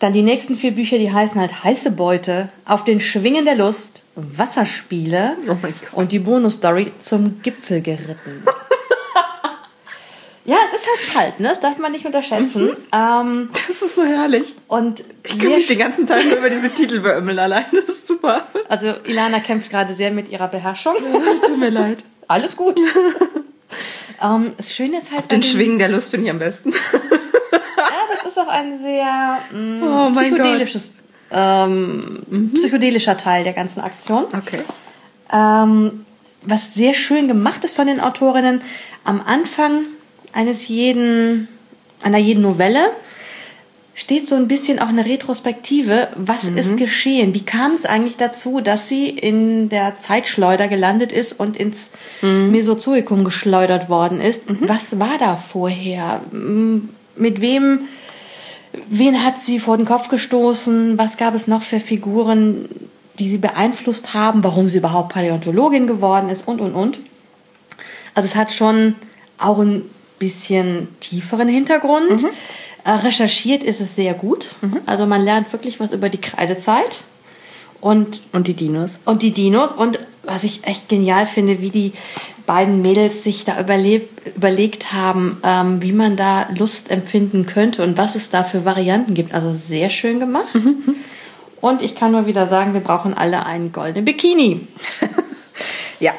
dann 0.01 0.13
die 0.13 0.24
nächsten 0.24 0.56
vier 0.56 0.71
Bücher, 0.71 0.98
die 0.98 1.12
heißen 1.12 1.39
halt 1.39 1.63
Heiße 1.63 1.92
Beute, 1.92 2.50
Auf 2.65 2.83
den 2.83 3.00
Schwingen 3.00 3.45
der 3.45 3.56
Lust, 3.56 4.03
Wasserspiele 4.15 5.38
oh 5.48 5.56
und 5.92 6.12
die 6.12 6.18
Bonusstory 6.18 6.92
zum 6.98 7.39
Gipfel 7.44 7.81
geritten. 7.81 8.44
ja, 10.45 10.56
es 10.68 10.81
ist 10.81 10.88
halt 10.88 11.13
kalt, 11.13 11.39
ne? 11.39 11.50
Das 11.50 11.59
darf 11.59 11.77
man 11.77 11.92
nicht 11.92 12.03
unterschätzen. 12.03 12.65
Mhm. 12.65 12.77
Ähm, 12.92 13.50
das 13.68 13.83
ist 13.83 13.94
so 13.94 14.03
herrlich. 14.03 14.56
Und 14.68 15.03
ich 15.24 15.38
kann 15.38 15.50
mich 15.50 15.68
den 15.68 15.77
ganzen 15.77 16.07
Tag 16.07 16.25
nur 16.25 16.38
über 16.38 16.50
diese 16.50 16.71
Titel 16.71 17.01
beömmeln 17.01 17.38
allein. 17.38 17.65
Das 17.71 17.86
ist 17.86 18.07
super. 18.07 18.47
Also 18.69 18.95
Ilana 19.06 19.39
kämpft 19.39 19.69
gerade 19.69 19.94
sehr 19.94 20.09
mit 20.09 20.30
ihrer 20.30 20.47
Beherrschung. 20.47 20.95
tut 21.45 21.59
mir 21.59 21.69
leid. 21.69 22.04
Alles 22.27 22.57
gut. 22.57 22.81
ähm, 24.24 24.54
das 24.57 24.74
Schöne 24.74 24.97
ist 24.97 25.12
halt. 25.12 25.21
Auf 25.21 25.27
den 25.27 25.44
Schwingen 25.44 25.77
der 25.77 25.89
Lust 25.89 26.09
finde 26.09 26.25
ich 26.25 26.31
am 26.31 26.39
besten 26.39 26.74
ist 28.31 28.39
auch 28.39 28.48
ein 28.48 28.80
sehr 28.81 29.39
mh, 29.51 29.57
mm, 29.57 29.83
oh 29.83 30.12
psychedelisches, 30.12 30.92
ähm, 31.31 32.22
mhm. 32.30 32.54
psychedelischer 32.54 33.18
Teil 33.18 33.44
der 33.44 33.54
ganzen 33.54 33.81
Aktion. 33.81 34.25
Okay. 34.25 34.62
Ähm, 35.31 36.06
was 36.44 36.74
sehr 36.74 36.94
schön 36.94 37.28
gemacht 37.28 37.63
ist 37.63 37.75
von 37.75 37.88
den 37.88 38.00
Autorinnen, 38.00 38.62
am 39.04 39.22
Anfang 39.25 39.86
eines 40.33 40.68
jeden, 40.68 41.48
einer 42.01 42.18
jeden 42.18 42.42
Novelle 42.42 42.92
steht 43.94 44.28
so 44.28 44.36
ein 44.36 44.48
bisschen 44.48 44.80
auch 44.80 44.88
eine 44.88 45.06
Retrospektive. 45.06 46.07
Was 46.16 46.50
mhm. 46.50 46.57
ist 46.57 46.78
geschehen? 46.78 47.33
Wie 47.33 47.45
kam 47.45 47.74
es 47.74 47.86
eigentlich 47.86 48.18
dazu, 48.18 48.62
dass 48.62 48.88
sie 48.88 49.10
in 49.10 49.69
der 49.69 50.00
Zeitschleuder 50.00 50.68
gelandet 50.68 51.12
ist 51.12 51.33
und 51.33 51.57
ins 51.57 51.92
mhm. 52.22 52.51
Mesozoikum 52.51 53.24
geschleudert 53.24 53.89
worden 53.89 54.22
ist? 54.22 54.50
Mhm. 54.50 54.57
Was 54.62 55.00
war 55.00 55.18
da 55.19 55.36
vorher? 55.36 56.22
Mit 56.31 57.42
wem 57.42 57.81
Wen 58.90 59.23
hat 59.23 59.37
sie 59.37 59.59
vor 59.59 59.78
den 59.78 59.85
Kopf 59.85 60.07
gestoßen? 60.07 60.97
Was 60.97 61.18
gab 61.18 61.35
es 61.35 61.47
noch 61.47 61.61
für 61.61 61.80
Figuren, 61.80 62.69
die 63.19 63.28
sie 63.28 63.37
beeinflusst 63.37 64.13
haben? 64.13 64.44
Warum 64.44 64.69
sie 64.69 64.78
überhaupt 64.78 65.13
Paläontologin 65.13 65.87
geworden 65.87 66.30
ist? 66.30 66.47
Und, 66.47 66.61
und, 66.61 66.73
und. 66.73 66.99
Also 68.13 68.28
es 68.28 68.35
hat 68.35 68.51
schon 68.51 68.95
auch 69.37 69.59
ein 69.59 69.90
bisschen 70.19 70.87
tieferen 70.99 71.47
Hintergrund. 71.47 72.23
Mhm. 72.23 72.30
Äh, 72.83 72.92
recherchiert 72.92 73.63
ist 73.63 73.81
es 73.81 73.95
sehr 73.95 74.13
gut. 74.13 74.56
Mhm. 74.61 74.80
Also 74.85 75.06
man 75.06 75.21
lernt 75.21 75.51
wirklich 75.51 75.80
was 75.80 75.92
über 75.92 76.09
die 76.09 76.21
Kreidezeit. 76.21 76.99
Und, 77.81 78.21
und 78.31 78.47
die 78.47 78.54
Dinos. 78.54 78.92
Und 79.06 79.21
die 79.21 79.31
Dinos. 79.31 79.73
Und 79.73 79.99
was 80.23 80.44
ich 80.44 80.66
echt 80.66 80.90
genial 80.90 81.25
finde, 81.25 81.61
wie 81.61 81.69
die 81.69 81.94
beiden 82.45 82.81
Mädels 82.81 83.23
sich 83.23 83.45
da 83.45 83.59
überlebt, 83.59 84.35
überlegt 84.35 84.94
haben, 84.94 85.37
ähm, 85.44 85.81
wie 85.81 85.94
man 85.94 86.18
da 86.18 86.47
Lust 86.57 86.92
empfinden 86.92 87.45
könnte 87.45 87.83
und 87.83 87.97
was 87.97 88.16
es 88.16 88.30
da 88.30 88.44
für 88.44 88.66
Varianten 88.66 89.13
gibt. 89.13 89.33
Also 89.33 89.56
sehr 89.56 89.90
schön 89.90 90.19
gemacht. 90.19 90.54
Mhm. 90.54 90.95
Und 91.61 91.81
ich 91.81 91.95
kann 91.95 92.11
nur 92.11 92.25
wieder 92.25 92.47
sagen, 92.47 92.73
wir 92.73 92.81
brauchen 92.81 93.13
alle 93.13 93.45
einen 93.45 93.71
goldenen 93.71 94.06
Bikini. 94.06 94.68
ja, 95.99 96.11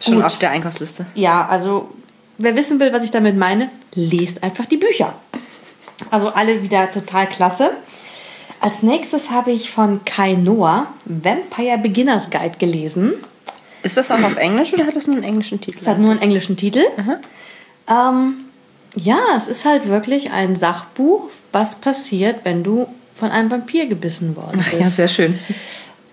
schon 0.00 0.16
Gut. 0.16 0.24
auf 0.24 0.38
der 0.38 0.50
Einkaufsliste. 0.50 1.06
Ja, 1.14 1.46
also 1.46 1.90
wer 2.38 2.56
wissen 2.56 2.78
will, 2.80 2.92
was 2.92 3.02
ich 3.02 3.10
damit 3.10 3.36
meine, 3.36 3.70
lest 3.94 4.42
einfach 4.42 4.66
die 4.66 4.76
Bücher. 4.76 5.14
Also 6.10 6.28
alle 6.28 6.62
wieder 6.62 6.90
total 6.90 7.26
klasse. 7.26 7.72
Als 8.60 8.82
nächstes 8.82 9.30
habe 9.30 9.50
ich 9.50 9.70
von 9.70 10.04
Kai 10.04 10.34
Noah 10.34 10.86
Vampire 11.04 11.78
Beginners 11.78 12.30
Guide 12.30 12.56
gelesen. 12.58 13.14
Ist 13.84 13.96
das 13.96 14.10
auch 14.10 14.22
auf 14.22 14.36
Englisch 14.36 14.72
oder 14.72 14.86
hat 14.86 14.96
es 14.96 15.06
nur 15.06 15.16
einen 15.16 15.24
englischen 15.24 15.60
Titel? 15.60 15.78
Es 15.80 15.86
hat 15.86 15.98
nur 15.98 16.10
einen 16.10 16.22
englischen 16.22 16.56
Titel. 16.56 16.82
Ähm, 17.86 18.34
ja, 18.96 19.18
es 19.36 19.46
ist 19.46 19.64
halt 19.64 19.88
wirklich 19.88 20.32
ein 20.32 20.56
Sachbuch, 20.56 21.30
was 21.52 21.76
passiert, 21.76 22.40
wenn 22.44 22.64
du 22.64 22.88
von 23.14 23.30
einem 23.30 23.50
Vampir 23.50 23.86
gebissen 23.86 24.36
worden 24.36 24.58
bist. 24.58 24.70
Ach 24.74 24.80
ja, 24.80 24.86
sehr 24.86 25.08
schön. 25.08 25.38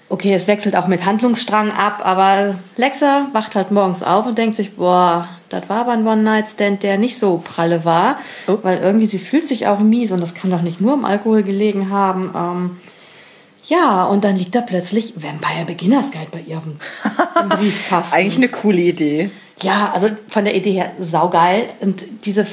Okay, 0.10 0.34
es 0.34 0.48
wechselt 0.48 0.76
auch 0.76 0.88
mit 0.88 1.06
Handlungsstrang 1.06 1.72
ab, 1.72 2.02
aber 2.04 2.56
Lexa 2.76 3.28
wacht 3.32 3.56
halt 3.56 3.72
morgens 3.72 4.04
auf 4.04 4.26
und 4.26 4.38
denkt 4.38 4.58
sich, 4.58 4.76
boah, 4.76 5.30
das 5.48 5.70
war 5.70 5.78
aber 5.78 5.94
ein 5.94 6.06
One-Night-Stand, 6.06 6.84
der 6.84 6.98
nicht 6.98 7.18
so 7.18 7.42
pralle 7.42 7.86
war, 7.86 8.20
Ups. 8.48 8.64
weil 8.64 8.80
irgendwie 8.80 9.06
sie 9.06 9.20
fühlt 9.20 9.48
sich 9.48 9.68
auch 9.68 9.80
mies 9.80 10.12
und 10.12 10.20
das 10.20 10.34
kann 10.34 10.52
doch 10.52 10.62
nicht 10.62 10.82
nur 10.82 10.96
im 10.96 11.06
Alkohol 11.06 11.44
gelegen 11.44 11.90
haben. 11.90 12.32
Ähm, 12.36 12.78
ja, 13.68 14.06
und 14.06 14.24
dann 14.24 14.36
liegt 14.38 14.56
da 14.56 14.62
plötzlich 14.62 15.14
Vampire 15.16 15.66
Beginners 15.66 16.12
Guide 16.12 16.28
bei 16.32 16.42
ihr 16.42 16.62
im 16.66 17.50
Briefkasten. 17.50 18.16
Eigentlich 18.16 18.38
eine 18.38 18.50
coole 18.50 18.82
Idee. 18.82 19.32
Ja, 19.62 19.92
also 19.94 20.10
von 20.28 20.46
der 20.46 20.56
Idee 20.56 20.74
her 20.74 20.92
saugeil. 21.00 21.70
Und 21.80 22.04
diese 22.26 22.46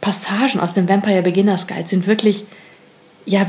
Passagen 0.00 0.60
aus 0.60 0.74
dem 0.74 0.88
Vampire 0.88 1.22
Beginner's 1.22 1.66
Guide 1.66 1.88
sind 1.88 2.06
wirklich, 2.06 2.44
ja, 3.26 3.46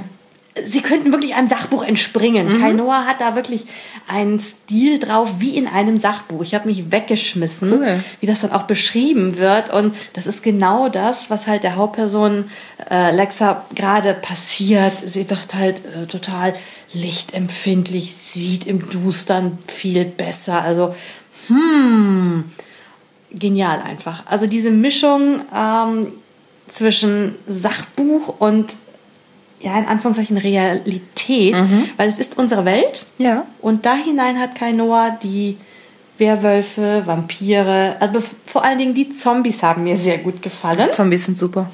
sie 0.66 0.82
könnten 0.82 1.12
wirklich 1.12 1.36
einem 1.36 1.48
Sachbuch 1.48 1.84
entspringen. 1.84 2.54
Mhm. 2.54 2.60
Kainoa 2.60 3.06
hat 3.06 3.22
da 3.22 3.36
wirklich 3.36 3.66
einen 4.08 4.40
Stil 4.40 5.00
drauf, 5.00 5.36
wie 5.40 5.58
in 5.58 5.68
einem 5.68 5.98
Sachbuch. 5.98 6.44
Ich 6.44 6.54
habe 6.54 6.68
mich 6.68 6.92
weggeschmissen, 6.92 7.74
cool. 7.74 8.04
wie 8.20 8.28
das 8.28 8.42
dann 8.42 8.52
auch 8.52 8.64
beschrieben 8.64 9.38
wird. 9.38 9.74
Und 9.74 9.96
das 10.14 10.28
ist 10.28 10.44
genau 10.44 10.90
das, 10.90 11.30
was 11.30 11.48
halt 11.48 11.64
der 11.64 11.76
Hauptperson 11.76 12.50
äh, 12.90 13.16
Lexa 13.16 13.66
gerade 13.74 14.14
passiert. 14.14 14.94
Sie 15.06 15.30
wird 15.30 15.54
halt 15.54 15.82
äh, 15.86 16.06
total 16.06 16.54
lichtempfindlich, 16.94 18.16
sieht 18.16 18.68
im 18.68 18.90
Dustern 18.90 19.58
viel 19.68 20.06
besser. 20.06 20.62
Also, 20.62 20.96
hm, 21.48 22.46
genial 23.32 23.82
einfach. 23.82 24.24
Also 24.28 24.48
diese 24.48 24.72
Mischung 24.72 25.42
ähm, 25.56 26.08
zwischen 26.68 27.36
Sachbuch 27.48 28.40
und 28.40 28.76
ja, 29.60 29.78
in 29.80 29.86
Anführungszeichen 29.86 30.38
Realität, 30.38 31.54
mhm. 31.54 31.90
weil 31.96 32.10
es 32.10 32.20
ist 32.20 32.38
unsere 32.38 32.66
Welt. 32.66 33.06
Ja. 33.18 33.46
Und 33.62 33.86
da 33.86 33.96
hinein 33.96 34.38
hat 34.38 34.56
Kainoa 34.56 35.12
die 35.12 35.58
Werwölfe, 36.18 37.04
Vampire, 37.06 37.96
also 38.00 38.22
vor 38.46 38.64
allen 38.64 38.78
Dingen 38.78 38.94
die 38.94 39.10
Zombies 39.10 39.64
haben 39.64 39.84
mir 39.84 39.98
sehr 39.98 40.18
gut 40.20 40.42
gefallen. 40.42 40.92
Zombies 40.92 41.26
sind 41.26 41.38
super. 41.38 41.72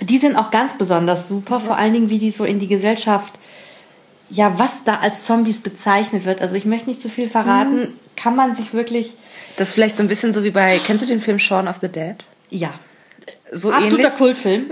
Die 0.00 0.18
sind 0.18 0.36
auch 0.36 0.50
ganz 0.50 0.78
besonders 0.78 1.26
super, 1.28 1.60
vor 1.60 1.76
allen 1.76 1.92
Dingen, 1.92 2.10
wie 2.10 2.18
die 2.18 2.30
so 2.30 2.44
in 2.44 2.58
die 2.58 2.68
Gesellschaft, 2.68 3.32
ja, 4.32 4.58
was 4.58 4.84
da 4.84 4.96
als 4.96 5.24
Zombies 5.24 5.60
bezeichnet 5.60 6.24
wird. 6.24 6.40
Also 6.40 6.54
ich 6.54 6.64
möchte 6.64 6.88
nicht 6.88 7.02
zu 7.02 7.08
viel 7.08 7.28
verraten, 7.28 7.80
mhm. 7.80 7.88
kann 8.16 8.34
man 8.34 8.54
sich 8.54 8.72
wirklich. 8.72 9.14
Das 9.56 9.68
ist 9.68 9.74
vielleicht 9.74 9.96
so 9.98 10.02
ein 10.02 10.08
bisschen 10.08 10.32
so 10.32 10.42
wie 10.42 10.50
bei, 10.50 10.80
kennst 10.84 11.04
du 11.04 11.08
den 11.08 11.20
Film 11.20 11.38
Shaun 11.38 11.68
of 11.68 11.76
the 11.76 11.88
Dead? 11.88 12.16
Ja. 12.48 12.70
So 13.52 13.70
Absoluter 13.70 14.04
ähnlich. 14.04 14.16
Kultfilm. 14.16 14.70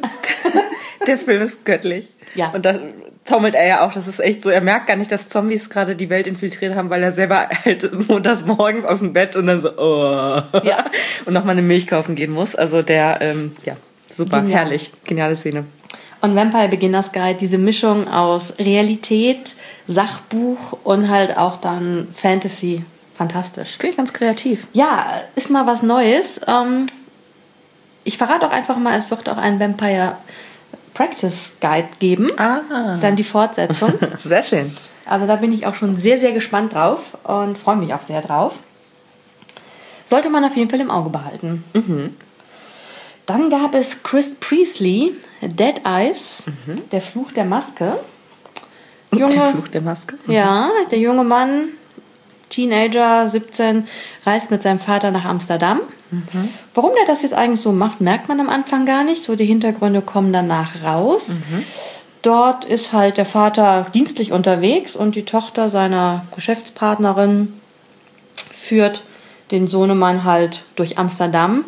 Der 1.07 1.19
Film 1.19 1.43
ist 1.43 1.65
göttlich. 1.65 2.09
Ja. 2.35 2.51
Und 2.51 2.65
da 2.65 2.79
taumelt 3.25 3.55
er 3.55 3.67
ja 3.67 3.87
auch, 3.87 3.93
das 3.93 4.07
ist 4.07 4.21
echt 4.21 4.43
so, 4.43 4.51
er 4.51 4.61
merkt 4.61 4.87
gar 4.87 4.97
nicht, 4.97 5.11
dass 5.11 5.29
Zombies 5.29 5.69
gerade 5.71 5.97
die 5.97 6.09
Welt 6.09 6.27
infiltriert 6.27 6.75
haben, 6.75 6.91
weil 6.91 7.03
er 7.03 7.13
selber 7.13 7.49
halt 7.65 8.09
montags 8.09 8.45
morgens 8.45 8.85
aus 8.85 9.01
dem 9.01 9.13
Bett 9.13 9.37
und 9.37 9.47
dann 9.47 9.61
so, 9.61 9.77
oh. 9.77 10.43
Ja. 10.63 10.85
Und 11.27 11.35
nochmal 11.35 11.53
eine 11.53 11.63
Milch 11.63 11.87
kaufen 11.87 12.15
gehen 12.15 12.31
muss. 12.31 12.55
Also 12.55 12.83
der, 12.83 13.19
ähm, 13.21 13.57
ja, 13.65 13.77
super, 14.15 14.41
Genial. 14.41 14.61
herrlich, 14.61 14.93
geniale 15.05 15.37
Szene. 15.37 15.65
Und 16.21 16.37
Vampire 16.37 16.69
Beginner's 16.69 17.13
Guide, 17.13 17.39
diese 17.39 17.59
Mischung 17.59 18.09
aus 18.09 18.55
Realität, 18.59 19.55
Sachbuch 19.87 20.79
und 20.85 21.09
halt 21.09 21.37
auch 21.37 21.57
dann 21.57 22.09
Fantasy. 22.11 22.85
Fantastisch. 23.17 23.77
Finde 23.77 23.89
ich 23.89 23.97
ganz 23.97 24.13
kreativ. 24.13 24.67
Ja, 24.73 25.07
ist 25.35 25.51
mal 25.51 25.67
was 25.67 25.83
Neues. 25.83 26.41
Ähm, 26.47 26.87
ich 28.05 28.19
verrate 28.19 28.47
auch 28.47 28.51
einfach 28.51 28.77
mal, 28.77 28.99
es 28.99 29.11
wird 29.11 29.29
auch 29.29 29.37
ein 29.37 29.61
Vampire 29.61 30.17
Practice 30.95 31.57
Guide 31.61 31.89
geben. 31.99 32.31
Ah. 32.39 32.99
Dann 33.01 33.17
die 33.17 33.25
Fortsetzung. 33.25 33.93
sehr 34.19 34.43
schön. 34.43 34.75
Also 35.07 35.27
da 35.27 35.37
bin 35.37 35.53
ich 35.53 35.67
auch 35.67 35.75
schon 35.75 35.97
sehr, 35.97 36.19
sehr 36.19 36.33
gespannt 36.33 36.75
drauf 36.75 37.17
und 37.25 37.59
freue 37.59 37.77
mich 37.77 37.93
auch 37.95 38.03
sehr 38.03 38.21
drauf. 38.21 38.59
Sollte 40.07 40.29
man 40.29 40.45
auf 40.45 40.57
jeden 40.57 40.71
Fall 40.71 40.81
im 40.81 40.91
Auge 40.91 41.11
behalten. 41.11 41.65
Mhm. 41.73 42.15
Dann 43.27 43.51
gab 43.51 43.75
es 43.75 44.03
Chris 44.03 44.35
Priestley, 44.35 45.13
Dead 45.41 45.81
Eyes, 45.85 46.45
mhm. 46.47 46.91
der 46.91 47.01
Fluch 47.01 47.33
der 47.33 47.45
Maske. 47.45 47.99
Junge, 49.13 49.35
der 49.35 49.49
Fluch 49.49 49.69
der 49.69 49.83
Maske? 49.83 50.17
Mhm. 50.27 50.33
Ja, 50.33 50.71
der 50.91 50.99
junge 50.99 51.25
Mann 51.25 51.69
Teenager, 52.49 53.29
17, 53.29 53.87
reist 54.27 54.51
mit 54.51 54.63
seinem 54.63 54.79
Vater 54.79 55.11
nach 55.11 55.25
Amsterdam. 55.25 55.81
Mhm. 56.11 56.49
Warum 56.75 56.91
der 56.97 57.07
das 57.07 57.23
jetzt 57.23 57.35
eigentlich 57.35 57.61
so 57.61 57.73
macht, 57.73 58.01
merkt 58.01 58.29
man 58.29 58.41
am 58.41 58.49
Anfang 58.49 58.85
gar 58.85 59.05
nicht. 59.05 59.23
So 59.23 59.37
die 59.37 59.47
Hintergründe 59.47 60.03
kommen 60.03 60.33
danach 60.33 60.83
raus. 60.85 61.29
Mhm. 61.31 61.65
Dort 62.23 62.65
ist 62.67 62.93
halt 62.93 63.17
der 63.17 63.25
Vater 63.25 63.87
dienstlich 63.95 64.33
unterwegs 64.33 64.95
und 64.95 65.15
die 65.15 65.25
Tochter 65.25 65.71
seiner 65.71 66.27
Geschäftspartnerin 66.35 67.55
führt 68.53 69.03
den 69.51 69.69
Sohnemann 69.69 70.25
halt 70.25 70.65
durch 70.77 70.99
Amsterdam. 70.99 71.65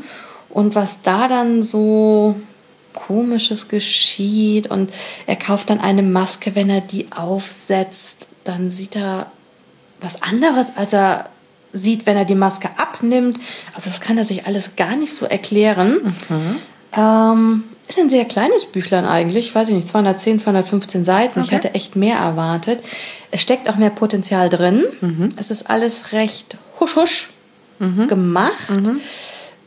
Und 0.53 0.75
was 0.75 1.03
da 1.03 1.29
dann 1.29 1.63
so 1.63 2.37
komisches 2.93 3.69
geschieht 3.69 4.67
und 4.69 4.93
er 5.27 5.37
kauft 5.37 5.71
dann 5.71 5.81
eine 5.81 6.03
Maske, 6.03 6.55
wenn 6.55 6.69
er 6.69 6.83
die 6.83 7.07
aufsetzt, 7.11 8.29
dann 8.45 8.71
sieht 8.71 8.97
er 8.97 9.33
was 10.01 10.23
anderes, 10.23 10.77
als 10.77 10.93
er 10.93 11.29
sieht, 11.73 12.07
wenn 12.07 12.17
er 12.17 12.25
die 12.25 12.35
Maske 12.35 12.69
abnimmt. 12.77 13.39
Also 13.75 13.89
das 13.89 14.01
kann 14.01 14.19
er 14.19 14.25
sich 14.25 14.47
alles 14.47 14.77
gar 14.77 14.97
nicht 14.97 15.15
so 15.15 15.25
erklären. 15.27 16.15
Mhm. 16.29 16.57
Ähm, 16.95 17.65
ist 17.89 17.99
ein 17.99 18.11
sehr 18.11 18.25
kleines 18.25 18.67
Büchlein 18.67 19.07
eigentlich, 19.07 19.55
weiß 19.55 19.69
ich 19.69 19.75
nicht, 19.75 19.89
210, 19.89 20.41
215 20.41 21.05
Seiten. 21.05 21.41
Okay. 21.41 21.49
Ich 21.49 21.55
hatte 21.55 21.75
echt 21.75 21.97
mehr 21.97 22.17
erwartet. 22.17 22.81
Es 23.31 23.41
steckt 23.41 23.69
auch 23.69 23.77
mehr 23.77 23.91
Potenzial 23.91 24.51
drin. 24.51 24.85
Mhm. 25.01 25.35
Es 25.37 25.51
ist 25.51 25.71
alles 25.71 26.13
recht 26.13 26.57
husch 26.79 26.97
husch 26.97 27.31
mhm. 27.79 28.09
gemacht. 28.09 28.69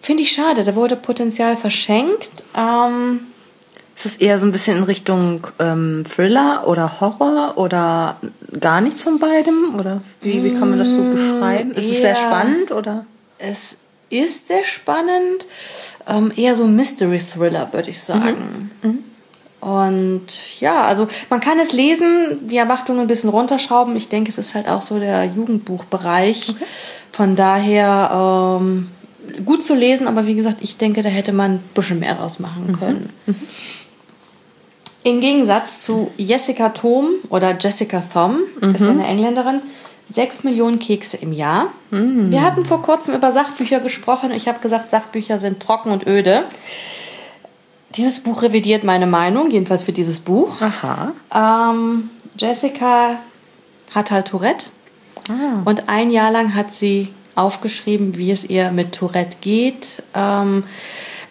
Mhm. 0.05 0.07
Finde 0.07 0.23
ich 0.23 0.31
schade, 0.31 0.63
da 0.63 0.75
wurde 0.75 0.95
Potenzial 0.95 1.57
verschenkt. 1.57 2.43
Ähm, 2.55 3.21
ist 3.95 4.05
es 4.05 4.17
eher 4.17 4.37
so 4.39 4.45
ein 4.45 4.51
bisschen 4.51 4.77
in 4.77 4.83
Richtung 4.83 5.47
ähm, 5.59 6.03
Thriller 6.07 6.67
oder 6.67 6.99
Horror 6.99 7.53
oder 7.55 8.17
gar 8.59 8.81
nichts 8.81 9.03
von 9.03 9.19
beidem? 9.19 9.75
Oder 9.79 10.01
wie, 10.21 10.43
wie 10.43 10.53
kann 10.53 10.69
man 10.69 10.79
das 10.79 10.89
so 10.89 11.01
mm, 11.01 11.11
beschreiben? 11.13 11.71
Ist 11.71 11.89
es 11.89 12.01
sehr 12.01 12.15
spannend 12.15 12.71
oder? 12.71 13.05
Es 13.37 13.79
ist 14.09 14.47
sehr 14.49 14.63
spannend. 14.65 15.47
Ähm, 16.07 16.31
eher 16.35 16.55
so 16.55 16.67
Mystery 16.67 17.19
Thriller, 17.19 17.71
würde 17.71 17.89
ich 17.89 17.99
sagen. 17.99 18.69
Mhm. 18.81 18.89
Mhm. 18.89 19.03
Und 19.61 20.59
ja, 20.59 20.83
also 20.83 21.07
man 21.29 21.39
kann 21.39 21.57
es 21.57 21.71
lesen, 21.71 22.47
die 22.47 22.57
Erwartungen 22.57 22.99
ein 22.99 23.07
bisschen 23.07 23.31
runterschrauben. 23.31 23.95
Ich 23.95 24.09
denke, 24.09 24.29
es 24.29 24.37
ist 24.37 24.53
halt 24.53 24.67
auch 24.67 24.81
so 24.81 24.99
der 24.99 25.25
Jugendbuchbereich. 25.25 26.49
Okay. 26.49 26.65
Von 27.11 27.35
daher 27.35 28.59
ähm, 28.61 28.89
gut 29.43 29.63
zu 29.63 29.75
lesen, 29.75 30.07
aber 30.07 30.25
wie 30.25 30.35
gesagt, 30.35 30.57
ich 30.61 30.77
denke, 30.77 31.03
da 31.03 31.09
hätte 31.09 31.33
man 31.33 31.55
ein 31.55 31.63
bisschen 31.73 31.99
mehr 31.99 32.15
draus 32.15 32.39
machen 32.39 32.67
mhm. 32.67 32.79
können. 32.79 33.09
Mhm. 33.25 33.35
Im 35.03 35.21
Gegensatz 35.21 35.81
zu 35.81 36.11
Jessica 36.17 36.69
Thom 36.69 37.09
oder 37.29 37.55
Jessica 37.57 38.01
Thom, 38.01 38.39
mhm. 38.61 38.75
ist 38.75 38.81
eine 38.81 39.05
Engländerin, 39.05 39.61
6 40.13 40.43
Millionen 40.43 40.79
Kekse 40.79 41.17
im 41.17 41.31
Jahr. 41.31 41.67
Mhm. 41.91 42.31
Wir 42.31 42.41
hatten 42.41 42.65
vor 42.65 42.81
kurzem 42.81 43.13
über 43.13 43.31
Sachbücher 43.31 43.79
gesprochen. 43.79 44.31
Ich 44.31 44.47
habe 44.47 44.59
gesagt, 44.59 44.89
Sachbücher 44.89 45.39
sind 45.39 45.59
trocken 45.59 45.91
und 45.91 46.07
öde. 46.07 46.45
Dieses 47.95 48.19
Buch 48.19 48.41
revidiert 48.41 48.83
meine 48.83 49.07
Meinung, 49.07 49.51
jedenfalls 49.51 49.83
für 49.83 49.93
dieses 49.93 50.19
Buch. 50.19 50.61
Aha. 50.61 51.13
Ähm, 51.71 52.09
Jessica 52.37 53.19
hat 53.93 54.11
halt 54.11 54.27
Tourette. 54.27 54.67
Ah. 55.29 55.61
Und 55.65 55.87
ein 55.87 56.11
Jahr 56.11 56.31
lang 56.31 56.55
hat 56.55 56.71
sie 56.71 57.09
aufgeschrieben, 57.35 58.17
wie 58.17 58.31
es 58.31 58.43
ihr 58.43 58.71
mit 58.71 58.93
Tourette 58.93 59.37
geht. 59.41 60.03
Ähm, 60.13 60.63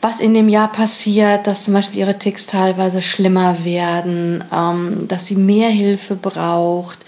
was 0.05 0.21
in 0.21 0.35
dem 0.35 0.51
Jahr 0.51 0.71
passiert, 0.71 1.47
dass 1.47 1.65
zum 1.65 1.73
Beispiel 1.73 2.01
ihre 2.01 2.19
Ticks 2.19 2.45
teilweise 2.45 3.01
schlimmer 3.01 3.65
werden, 3.65 4.45
ähm, 4.53 5.09
dass 5.09 5.27
sie 5.27 5.35
mehr 5.35 5.71
Hilfe 5.71 6.15
braucht. 6.15 6.99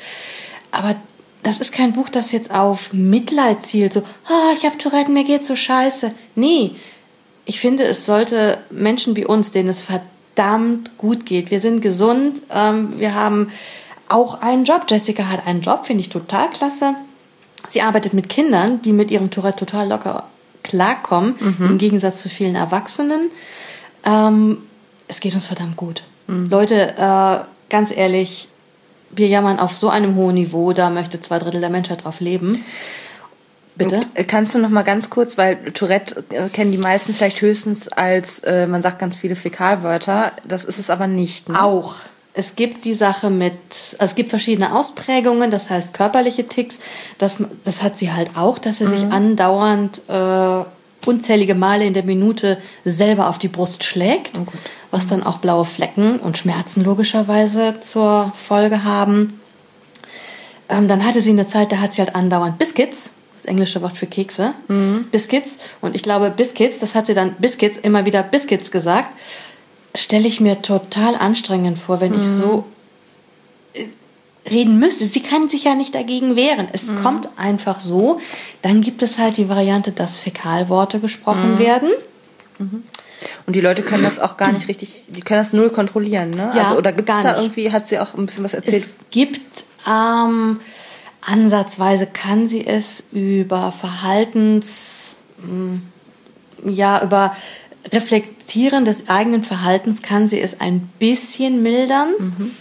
Aber 0.71 0.97
das 1.43 1.61
ist 1.61 1.73
kein 1.73 1.93
Buch, 1.93 2.09
das 2.09 2.33
jetzt 2.33 2.51
auf 2.51 2.95
Mitleid 2.95 3.65
zielt, 3.65 3.93
so, 3.93 4.01
oh, 4.01 4.57
ich 4.57 4.65
habe 4.65 4.79
Tourette, 4.79 5.11
mir 5.11 5.25
geht's 5.25 5.47
so 5.47 5.55
scheiße. 5.55 6.11
Nee, 6.35 6.73
ich 7.45 7.61
finde, 7.61 7.85
es 7.85 8.07
sollte 8.07 8.59
Menschen 8.71 9.15
wie 9.15 9.27
uns, 9.27 9.51
denen 9.51 9.69
es 9.69 9.83
verdammt 9.83 10.97
gut 10.97 11.27
geht. 11.27 11.51
Wir 11.51 11.61
sind 11.61 11.83
gesund, 11.83 12.43
ähm, 12.53 12.95
wir 12.99 13.15
haben 13.15 13.53
auch 14.09 14.41
einen 14.41 14.65
Job. 14.65 14.87
Jessica 14.89 15.29
hat 15.29 15.47
einen 15.47 15.61
Job, 15.61 15.87
finde 15.87 16.01
ich 16.01 16.09
total 16.09 16.51
klasse. 16.51 16.95
Sie 17.69 17.83
arbeitet 17.83 18.15
mit 18.15 18.29
Kindern, 18.29 18.83
die 18.83 18.93
mit 18.93 19.11
ihrem 19.11 19.31
Tourette 19.31 19.65
total 19.65 19.89
locker 19.89 20.25
klarkommen, 20.63 21.35
mhm. 21.39 21.67
im 21.67 21.79
Gegensatz 21.79 22.21
zu 22.21 22.29
vielen 22.29 22.55
Erwachsenen. 22.55 23.31
Ähm, 24.05 24.59
es 25.09 25.21
geht 25.21 25.35
uns 25.35 25.47
verdammt 25.47 25.77
gut. 25.77 26.03
Mhm. 26.27 26.49
Leute, 26.49 26.95
äh, 26.97 27.39
ganz 27.71 27.97
ehrlich, 27.97 28.49
wir 29.11 29.29
jammern 29.29 29.59
auf 29.59 29.77
so 29.77 29.89
einem 29.89 30.17
hohen 30.17 30.35
Niveau, 30.35 30.73
da 30.73 30.91
möchte 30.91 31.21
zwei 31.21 31.39
Drittel 31.39 31.61
der 31.61 31.71
Menschheit 31.71 32.05
drauf 32.05 32.21
leben. 32.21 32.65
Bitte? 33.77 34.01
Äh, 34.15 34.25
kannst 34.25 34.55
du 34.55 34.59
noch 34.59 34.71
mal 34.71 34.83
ganz 34.83 35.11
kurz, 35.11 35.37
weil 35.37 35.57
Tourette 35.73 36.25
äh, 36.31 36.49
kennen 36.49 36.73
die 36.73 36.79
meisten 36.79 37.13
vielleicht 37.13 37.41
höchstens 37.41 37.89
als, 37.89 38.41
äh, 38.41 38.67
man 38.67 38.83
sagt 38.83 38.99
ganz 38.99 39.19
viele 39.19 39.37
Fäkalwörter, 39.37 40.33
das 40.45 40.65
ist 40.65 40.79
es 40.79 40.91
aber 40.91 41.07
nicht. 41.07 41.49
Ne? 41.49 41.63
Auch. 41.63 41.97
Es 42.39 42.55
gibt 42.55 42.85
die 42.85 42.93
Sache 42.93 43.31
mit, 43.31 43.55
also 43.99 44.11
es 44.11 44.15
gibt 44.15 44.29
verschiedene 44.29 44.77
Ausprägungen, 44.77 45.51
das 45.51 45.71
heißt 45.71 45.95
körperliche 45.95 46.47
Ticks. 46.47 46.81
Das, 47.17 47.39
das 47.65 47.83
hat 47.83 47.97
sie 47.97 48.13
halt 48.13 48.37
auch, 48.37 48.59
dass 48.59 48.79
sie 48.79 48.85
mhm. 48.85 48.91
sich 48.91 49.03
andauernd 49.05 50.03
äh, 50.09 50.65
unzählige 51.07 51.55
Male 51.55 51.87
in 51.87 51.95
der 51.95 52.05
Minute 52.05 52.59
selber 52.85 53.31
auf 53.31 53.39
die 53.39 53.49
Brust 53.49 53.85
schlägt, 53.85 54.39
oh 54.39 54.53
was 54.91 55.07
dann 55.07 55.23
auch 55.23 55.39
blaue 55.39 55.65
Flecken 55.65 56.19
und 56.19 56.37
Schmerzen 56.37 56.85
logischerweise 56.85 57.81
zur 57.81 58.33
Folge 58.37 58.85
haben. 58.85 59.41
Ähm, 60.69 60.89
dann 60.89 61.07
hatte 61.07 61.23
sie 61.23 61.31
eine 61.31 61.47
Zeit, 61.47 61.73
da 61.73 61.79
hat 61.79 61.95
sie 61.95 62.03
halt 62.03 62.15
andauernd 62.15 62.59
Biscuits 62.59 63.13
englische 63.47 63.81
Wort 63.83 63.97
für 63.97 64.07
Kekse. 64.07 64.55
Biscuits. 65.11 65.59
Und 65.81 65.95
ich 65.95 66.03
glaube, 66.03 66.31
Biscuits, 66.31 66.79
das 66.79 66.95
hat 66.95 67.07
sie 67.07 67.15
dann 67.15 67.35
Biscuits 67.39 67.79
immer 67.79 68.05
wieder 68.05 68.23
Biscuits 68.23 68.71
gesagt. 68.71 69.13
Stelle 69.97 70.29
ich 70.29 70.41
mir 70.41 70.63
total 70.63 71.15
anstrengend 71.15 71.79
vor, 71.79 72.01
wenn 72.01 72.15
ich 72.15 72.27
so 72.27 72.65
äh, 73.75 73.87
reden 74.49 74.79
müsste. 74.79 75.05
Sie 75.05 75.21
kann 75.21 75.49
sich 75.49 75.65
ja 75.65 75.75
nicht 75.75 75.95
dagegen 75.95 76.37
wehren. 76.37 76.69
Es 76.73 76.95
kommt 77.03 77.29
einfach 77.37 77.81
so. 77.81 78.21
Dann 78.63 78.81
gibt 78.83 79.03
es 79.03 79.19
halt 79.19 79.37
die 79.37 79.49
Variante, 79.49 79.93
dass 79.93 80.21
Fäkalworte 80.21 81.01
gesprochen 81.01 81.59
werden. 81.59 81.91
Und 83.47 83.57
die 83.57 83.61
Leute 83.61 83.83
können 83.83 84.05
das 84.05 84.19
auch 84.19 84.37
gar 84.37 84.53
nicht 84.53 84.69
richtig, 84.69 85.05
die 85.09 85.21
können 85.21 85.41
das 85.41 85.53
null 85.53 85.71
kontrollieren, 85.71 86.31
ne? 86.31 86.53
Ja, 86.55 86.65
also, 86.65 86.79
oder 86.79 86.93
gibt 86.93 87.09
es 87.09 87.23
da 87.23 87.33
nicht. 87.33 87.43
irgendwie, 87.43 87.73
hat 87.73 87.89
sie 87.89 87.99
auch 87.99 88.15
ein 88.15 88.27
bisschen 88.27 88.45
was 88.45 88.55
erzählt? 88.55 88.85
Es 88.85 88.91
gibt 89.11 89.65
ähm, 89.87 90.59
ansatzweise 91.21 92.07
kann 92.07 92.49
sie 92.49 92.67
es 92.67 93.09
über 93.13 93.73
Verhaltens, 93.73 95.17
mh, 95.39 95.81
ja, 96.71 97.03
über 97.03 97.37
Reflektieren 97.93 98.85
des 98.85 99.09
eigenen 99.09 99.45
Verhaltens 99.45 100.03
kann 100.03 100.29
sie 100.29 100.41
es 100.41 100.61
ein 100.61 100.89
bisschen 100.99 101.63
mildern, 101.63 102.55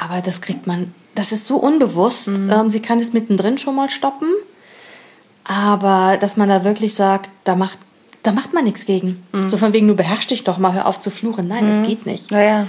aber 0.00 0.20
das 0.20 0.40
kriegt 0.40 0.66
man, 0.66 0.94
das 1.14 1.32
ist 1.32 1.46
so 1.46 1.56
unbewusst. 1.56 2.28
Ähm, 2.28 2.70
sie 2.70 2.80
kann 2.80 3.00
es 3.00 3.12
mittendrin 3.12 3.58
schon 3.58 3.74
mal 3.74 3.90
stoppen, 3.90 4.28
aber 5.44 6.16
dass 6.18 6.36
man 6.36 6.48
da 6.48 6.64
wirklich 6.64 6.94
sagt, 6.94 7.30
da 7.44 7.56
macht 7.56 7.78
da 8.22 8.32
macht 8.32 8.52
man 8.52 8.64
nichts 8.64 8.84
gegen. 8.84 9.22
So 9.46 9.56
von 9.56 9.72
wegen, 9.72 9.88
du 9.88 9.94
beherrsch 9.94 10.26
dich 10.26 10.44
doch 10.44 10.58
mal, 10.58 10.74
hör 10.74 10.86
auf 10.86 11.00
zu 11.00 11.10
fluchen. 11.10 11.48
Nein, 11.48 11.68
das 11.68 11.86
geht 11.86 12.04
nicht. 12.04 12.30
Naja. 12.30 12.66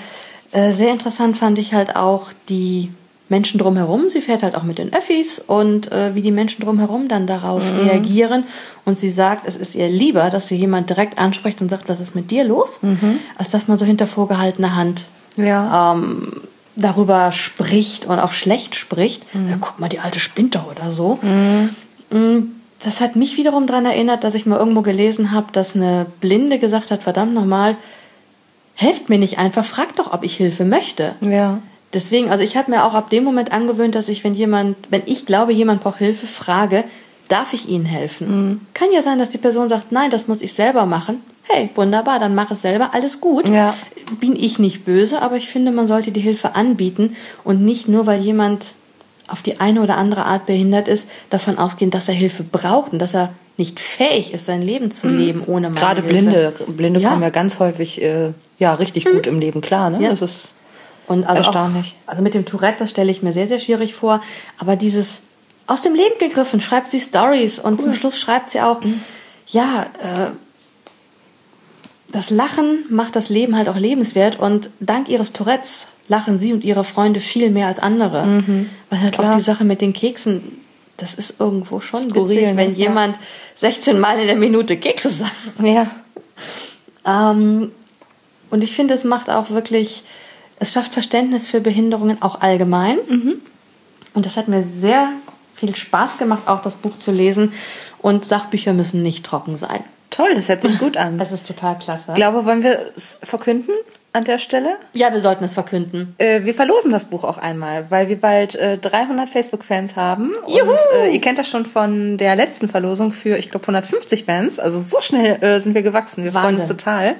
Äh, 0.51 0.71
sehr 0.71 0.91
interessant 0.91 1.37
fand 1.37 1.57
ich 1.59 1.73
halt 1.73 1.95
auch 1.95 2.31
die 2.49 2.91
Menschen 3.31 3.57
drumherum. 3.59 4.09
Sie 4.09 4.21
fährt 4.21 4.43
halt 4.43 4.55
auch 4.55 4.63
mit 4.63 4.77
den 4.77 4.93
Öffis 4.93 5.39
und 5.39 5.91
äh, 5.91 6.13
wie 6.13 6.21
die 6.21 6.31
Menschen 6.31 6.63
drumherum 6.63 7.07
dann 7.07 7.25
darauf 7.25 7.63
reagieren. 7.79 8.43
Und 8.85 8.97
sie 8.99 9.09
sagt, 9.09 9.47
es 9.47 9.55
ist 9.55 9.73
ihr 9.73 9.89
lieber, 9.89 10.29
dass 10.29 10.47
sie 10.49 10.55
jemand 10.57 10.89
direkt 10.89 11.17
anspricht 11.17 11.61
und 11.61 11.69
sagt, 11.69 11.89
was 11.89 11.99
ist 11.99 12.13
mit 12.13 12.29
dir 12.29 12.43
los, 12.43 12.81
als 13.37 13.49
dass 13.49 13.67
man 13.67 13.77
so 13.77 13.85
hinter 13.85 14.05
vorgehaltener 14.05 14.75
Hand 14.75 15.05
Ja. 15.37 15.93
ähm, 15.93 16.41
darüber 16.75 17.31
spricht 17.31 18.05
und 18.05 18.19
auch 18.19 18.33
schlecht 18.33 18.75
spricht. 18.75 19.25
Ja, 19.33 19.57
guck 19.59 19.79
mal, 19.79 19.89
die 19.89 19.99
alte 19.99 20.19
spinnt 20.19 20.55
doch 20.55 20.69
oder 20.69 20.91
so. 20.91 21.17
Mm, 22.11 22.43
Das 22.83 22.99
hat 22.99 23.15
mich 23.15 23.37
wiederum 23.37 23.67
daran 23.67 23.85
erinnert, 23.85 24.23
dass 24.23 24.33
ich 24.35 24.45
mal 24.45 24.57
irgendwo 24.57 24.81
gelesen 24.81 25.31
habe, 25.31 25.47
dass 25.53 25.75
eine 25.75 26.07
Blinde 26.19 26.57
gesagt 26.59 26.89
hat, 26.91 27.03
verdammt 27.03 27.33
nochmal, 27.33 27.77
helft 28.73 29.07
mir 29.09 29.19
nicht 29.19 29.37
einfach, 29.37 29.63
fragt 29.63 29.99
doch, 29.99 30.11
ob 30.11 30.23
ich 30.23 30.35
Hilfe 30.35 30.65
möchte. 30.65 31.15
ja. 31.21 31.59
Deswegen, 31.93 32.29
also 32.29 32.43
ich 32.43 32.55
habe 32.55 32.71
mir 32.71 32.85
auch 32.85 32.93
ab 32.93 33.09
dem 33.09 33.23
Moment 33.23 33.51
angewöhnt, 33.51 33.95
dass 33.95 34.07
ich, 34.09 34.23
wenn 34.23 34.33
jemand, 34.33 34.77
wenn 34.89 35.01
ich 35.05 35.25
glaube, 35.25 35.51
jemand 35.51 35.81
braucht 35.83 35.97
Hilfe, 35.97 36.25
frage, 36.25 36.83
darf 37.27 37.53
ich 37.53 37.67
ihnen 37.67 37.85
helfen? 37.85 38.65
Kann 38.73 38.91
ja 38.93 39.01
sein, 39.01 39.19
dass 39.19 39.29
die 39.29 39.37
Person 39.37 39.69
sagt, 39.69 39.91
nein, 39.91 40.09
das 40.11 40.27
muss 40.27 40.41
ich 40.41 40.53
selber 40.53 40.85
machen. 40.85 41.21
Hey, 41.43 41.69
wunderbar, 41.75 42.19
dann 42.19 42.35
mach 42.35 42.51
es 42.51 42.61
selber, 42.61 42.93
alles 42.93 43.19
gut. 43.19 43.49
Ja. 43.49 43.73
Bin 44.19 44.35
ich 44.35 44.59
nicht 44.59 44.85
böse, 44.85 45.21
aber 45.21 45.37
ich 45.37 45.47
finde, 45.49 45.71
man 45.71 45.87
sollte 45.87 46.11
die 46.11 46.21
Hilfe 46.21 46.55
anbieten 46.55 47.15
und 47.43 47.61
nicht 47.61 47.87
nur, 47.87 48.05
weil 48.05 48.21
jemand 48.21 48.67
auf 49.27 49.41
die 49.41 49.59
eine 49.61 49.81
oder 49.81 49.97
andere 49.97 50.25
Art 50.25 50.45
behindert 50.45 50.87
ist, 50.89 51.07
davon 51.29 51.57
ausgehen, 51.57 51.89
dass 51.91 52.09
er 52.09 52.13
Hilfe 52.15 52.43
braucht 52.43 52.91
und 52.91 52.99
dass 52.99 53.13
er 53.13 53.33
nicht 53.57 53.79
fähig 53.79 54.33
ist, 54.33 54.45
sein 54.45 54.61
Leben 54.61 54.91
zu 54.91 55.07
leben 55.07 55.43
ohne 55.45 55.69
meine 55.69 55.79
Gerade 55.79 56.01
Hilfe. 56.01 56.13
Blinde, 56.13 56.53
Blinde 56.75 56.99
Ja. 56.99 57.09
kommen 57.09 57.21
ja 57.21 57.29
ganz 57.29 57.59
häufig 57.59 58.01
äh, 58.01 58.31
ja 58.59 58.73
richtig 58.73 59.05
gut 59.05 59.27
im 59.27 59.39
Leben 59.39 59.61
klar, 59.61 59.89
ne? 59.89 60.01
Ja. 60.03 60.09
Das 60.09 60.21
ist 60.21 60.55
Und 61.07 61.25
also 61.25 61.43
Erstaunlich. 61.43 61.95
Auch, 62.05 62.11
also 62.11 62.23
mit 62.23 62.33
dem 62.33 62.45
Tourette, 62.45 62.79
das 62.79 62.89
stelle 62.91 63.11
ich 63.11 63.21
mir 63.21 63.33
sehr, 63.33 63.47
sehr 63.47 63.59
schwierig 63.59 63.93
vor. 63.93 64.21
Aber 64.57 64.75
dieses 64.75 65.23
aus 65.67 65.81
dem 65.81 65.93
Leben 65.95 66.17
gegriffen, 66.19 66.61
schreibt 66.61 66.89
sie 66.89 66.99
Stories 66.99 67.59
und 67.59 67.81
zum 67.81 67.93
Schluss 67.93 68.19
schreibt 68.19 68.49
sie 68.49 68.61
auch, 68.61 68.81
ja, 69.47 69.83
äh, 69.83 70.31
das 72.11 72.29
Lachen 72.29 72.85
macht 72.89 73.15
das 73.15 73.29
Leben 73.29 73.55
halt 73.55 73.69
auch 73.69 73.77
lebenswert 73.77 74.37
und 74.37 74.69
dank 74.79 75.07
ihres 75.07 75.31
Tourettes 75.31 75.87
lachen 76.07 76.37
sie 76.37 76.51
und 76.51 76.63
ihre 76.63 76.83
Freunde 76.83 77.21
viel 77.21 77.49
mehr 77.51 77.67
als 77.67 77.79
andere. 77.79 78.43
Weil 78.89 79.01
halt 79.01 79.13
auch 79.15 79.23
klar. 79.23 79.35
die 79.35 79.41
Sache 79.41 79.63
mit 79.63 79.79
den 79.79 79.93
Keksen, 79.93 80.59
das 80.97 81.13
ist 81.13 81.35
irgendwo 81.39 81.79
schon 81.79 82.09
Skurril, 82.09 82.35
witzig, 82.37 82.49
ne? 82.49 82.57
wenn 82.57 82.71
Ja. 82.71 82.87
jemand 82.89 83.17
16 83.55 83.97
Mal 83.97 84.19
in 84.19 84.27
der 84.27 84.35
Minute 84.35 84.75
Kekse 84.77 85.09
sagt. 85.09 85.31
ja. 85.63 85.89
Ähm, 87.05 87.71
und 88.49 88.63
ich 88.63 88.73
finde, 88.73 88.93
es 88.93 89.05
macht 89.05 89.29
auch 89.29 89.49
wirklich, 89.51 90.03
es 90.61 90.73
schafft 90.73 90.93
Verständnis 90.93 91.47
für 91.47 91.59
Behinderungen 91.59 92.21
auch 92.21 92.39
allgemein. 92.39 92.99
Und 94.13 94.25
das 94.25 94.37
hat 94.37 94.47
mir 94.47 94.63
sehr 94.63 95.09
viel 95.55 95.75
Spaß 95.75 96.19
gemacht, 96.19 96.43
auch 96.45 96.61
das 96.61 96.75
Buch 96.75 96.97
zu 96.97 97.11
lesen. 97.11 97.51
Und 97.97 98.25
Sachbücher 98.25 98.71
müssen 98.73 99.01
nicht 99.01 99.25
trocken 99.25 99.57
sein. 99.57 99.83
Toll, 100.11 100.33
das 100.35 100.49
hört 100.49 100.61
sich 100.61 100.77
gut 100.77 100.97
an. 100.97 101.17
Das 101.17 101.31
ist 101.31 101.47
total 101.47 101.79
klasse. 101.79 102.11
Ich 102.11 102.15
glaube, 102.15 102.45
wollen 102.45 102.63
wir 102.63 102.91
es 102.95 103.17
verkünden 103.23 103.73
an 104.13 104.23
der 104.23 104.37
Stelle? 104.37 104.75
ja, 104.93 105.11
wir 105.11 105.21
sollten 105.21 105.43
es 105.43 105.53
verkünden. 105.55 106.13
Äh, 106.19 106.43
wir 106.43 106.53
verlosen 106.53 106.91
das 106.91 107.05
Buch 107.05 107.23
auch 107.23 107.37
einmal, 107.39 107.89
weil 107.89 108.07
wir 108.09 108.19
bald 108.19 108.53
äh, 108.55 108.77
300 108.77 109.29
Facebook-Fans 109.29 109.95
haben. 109.95 110.31
Juhu! 110.47 110.69
Und 110.69 110.77
äh, 110.95 111.09
ihr 111.09 111.21
kennt 111.21 111.39
das 111.39 111.47
schon 111.49 111.65
von 111.65 112.17
der 112.17 112.35
letzten 112.35 112.69
Verlosung 112.69 113.13
für, 113.13 113.37
ich 113.37 113.49
glaube, 113.49 113.63
150 113.63 114.25
Fans. 114.25 114.59
Also 114.59 114.79
so 114.79 115.01
schnell 115.01 115.41
äh, 115.41 115.59
sind 115.59 115.73
wir 115.73 115.81
gewachsen. 115.81 116.23
Wir 116.23 116.31
freuen 116.31 116.49
uns 116.55 116.59
Wahnsinn. 116.59 116.77
total. 116.77 117.15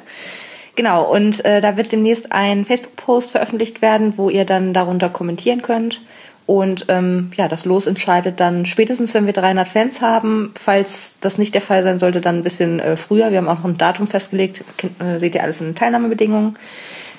Genau, 0.75 1.03
und 1.03 1.43
äh, 1.43 1.62
da 1.62 1.77
wird 1.77 1.91
demnächst 1.91 2.31
ein 2.31 2.65
Facebook-Post 2.65 3.31
veröffentlicht 3.31 3.81
werden, 3.81 4.17
wo 4.17 4.29
ihr 4.29 4.45
dann 4.45 4.73
darunter 4.73 5.10
kommentieren 5.10 5.62
könnt. 5.62 6.01
Und 6.45 6.86
ähm, 6.89 7.31
ja, 7.38 7.47
das 7.47 7.65
Los 7.65 7.88
entscheidet 7.88 8.39
dann 8.39 8.65
spätestens, 8.65 9.13
wenn 9.13 9.25
wir 9.25 9.34
300 9.34 9.69
Fans 9.69 10.01
haben. 10.01 10.53
Falls 10.55 11.15
das 11.21 11.38
nicht 11.38 11.53
der 11.53 11.62
Fall 11.62 11.84
sein 11.84 11.99
sollte, 11.99 12.19
dann 12.19 12.38
ein 12.38 12.43
bisschen 12.43 12.79
äh, 12.79 12.97
früher. 12.97 13.31
Wir 13.31 13.38
haben 13.38 13.47
auch 13.47 13.60
noch 13.60 13.65
ein 13.65 13.77
Datum 13.77 14.07
festgelegt. 14.07 14.63
Äh, 14.99 15.19
seht 15.19 15.36
ihr 15.36 15.43
alles 15.43 15.62
in 15.62 15.67
den 15.67 15.75
Teilnahmebedingungen. 15.75 16.57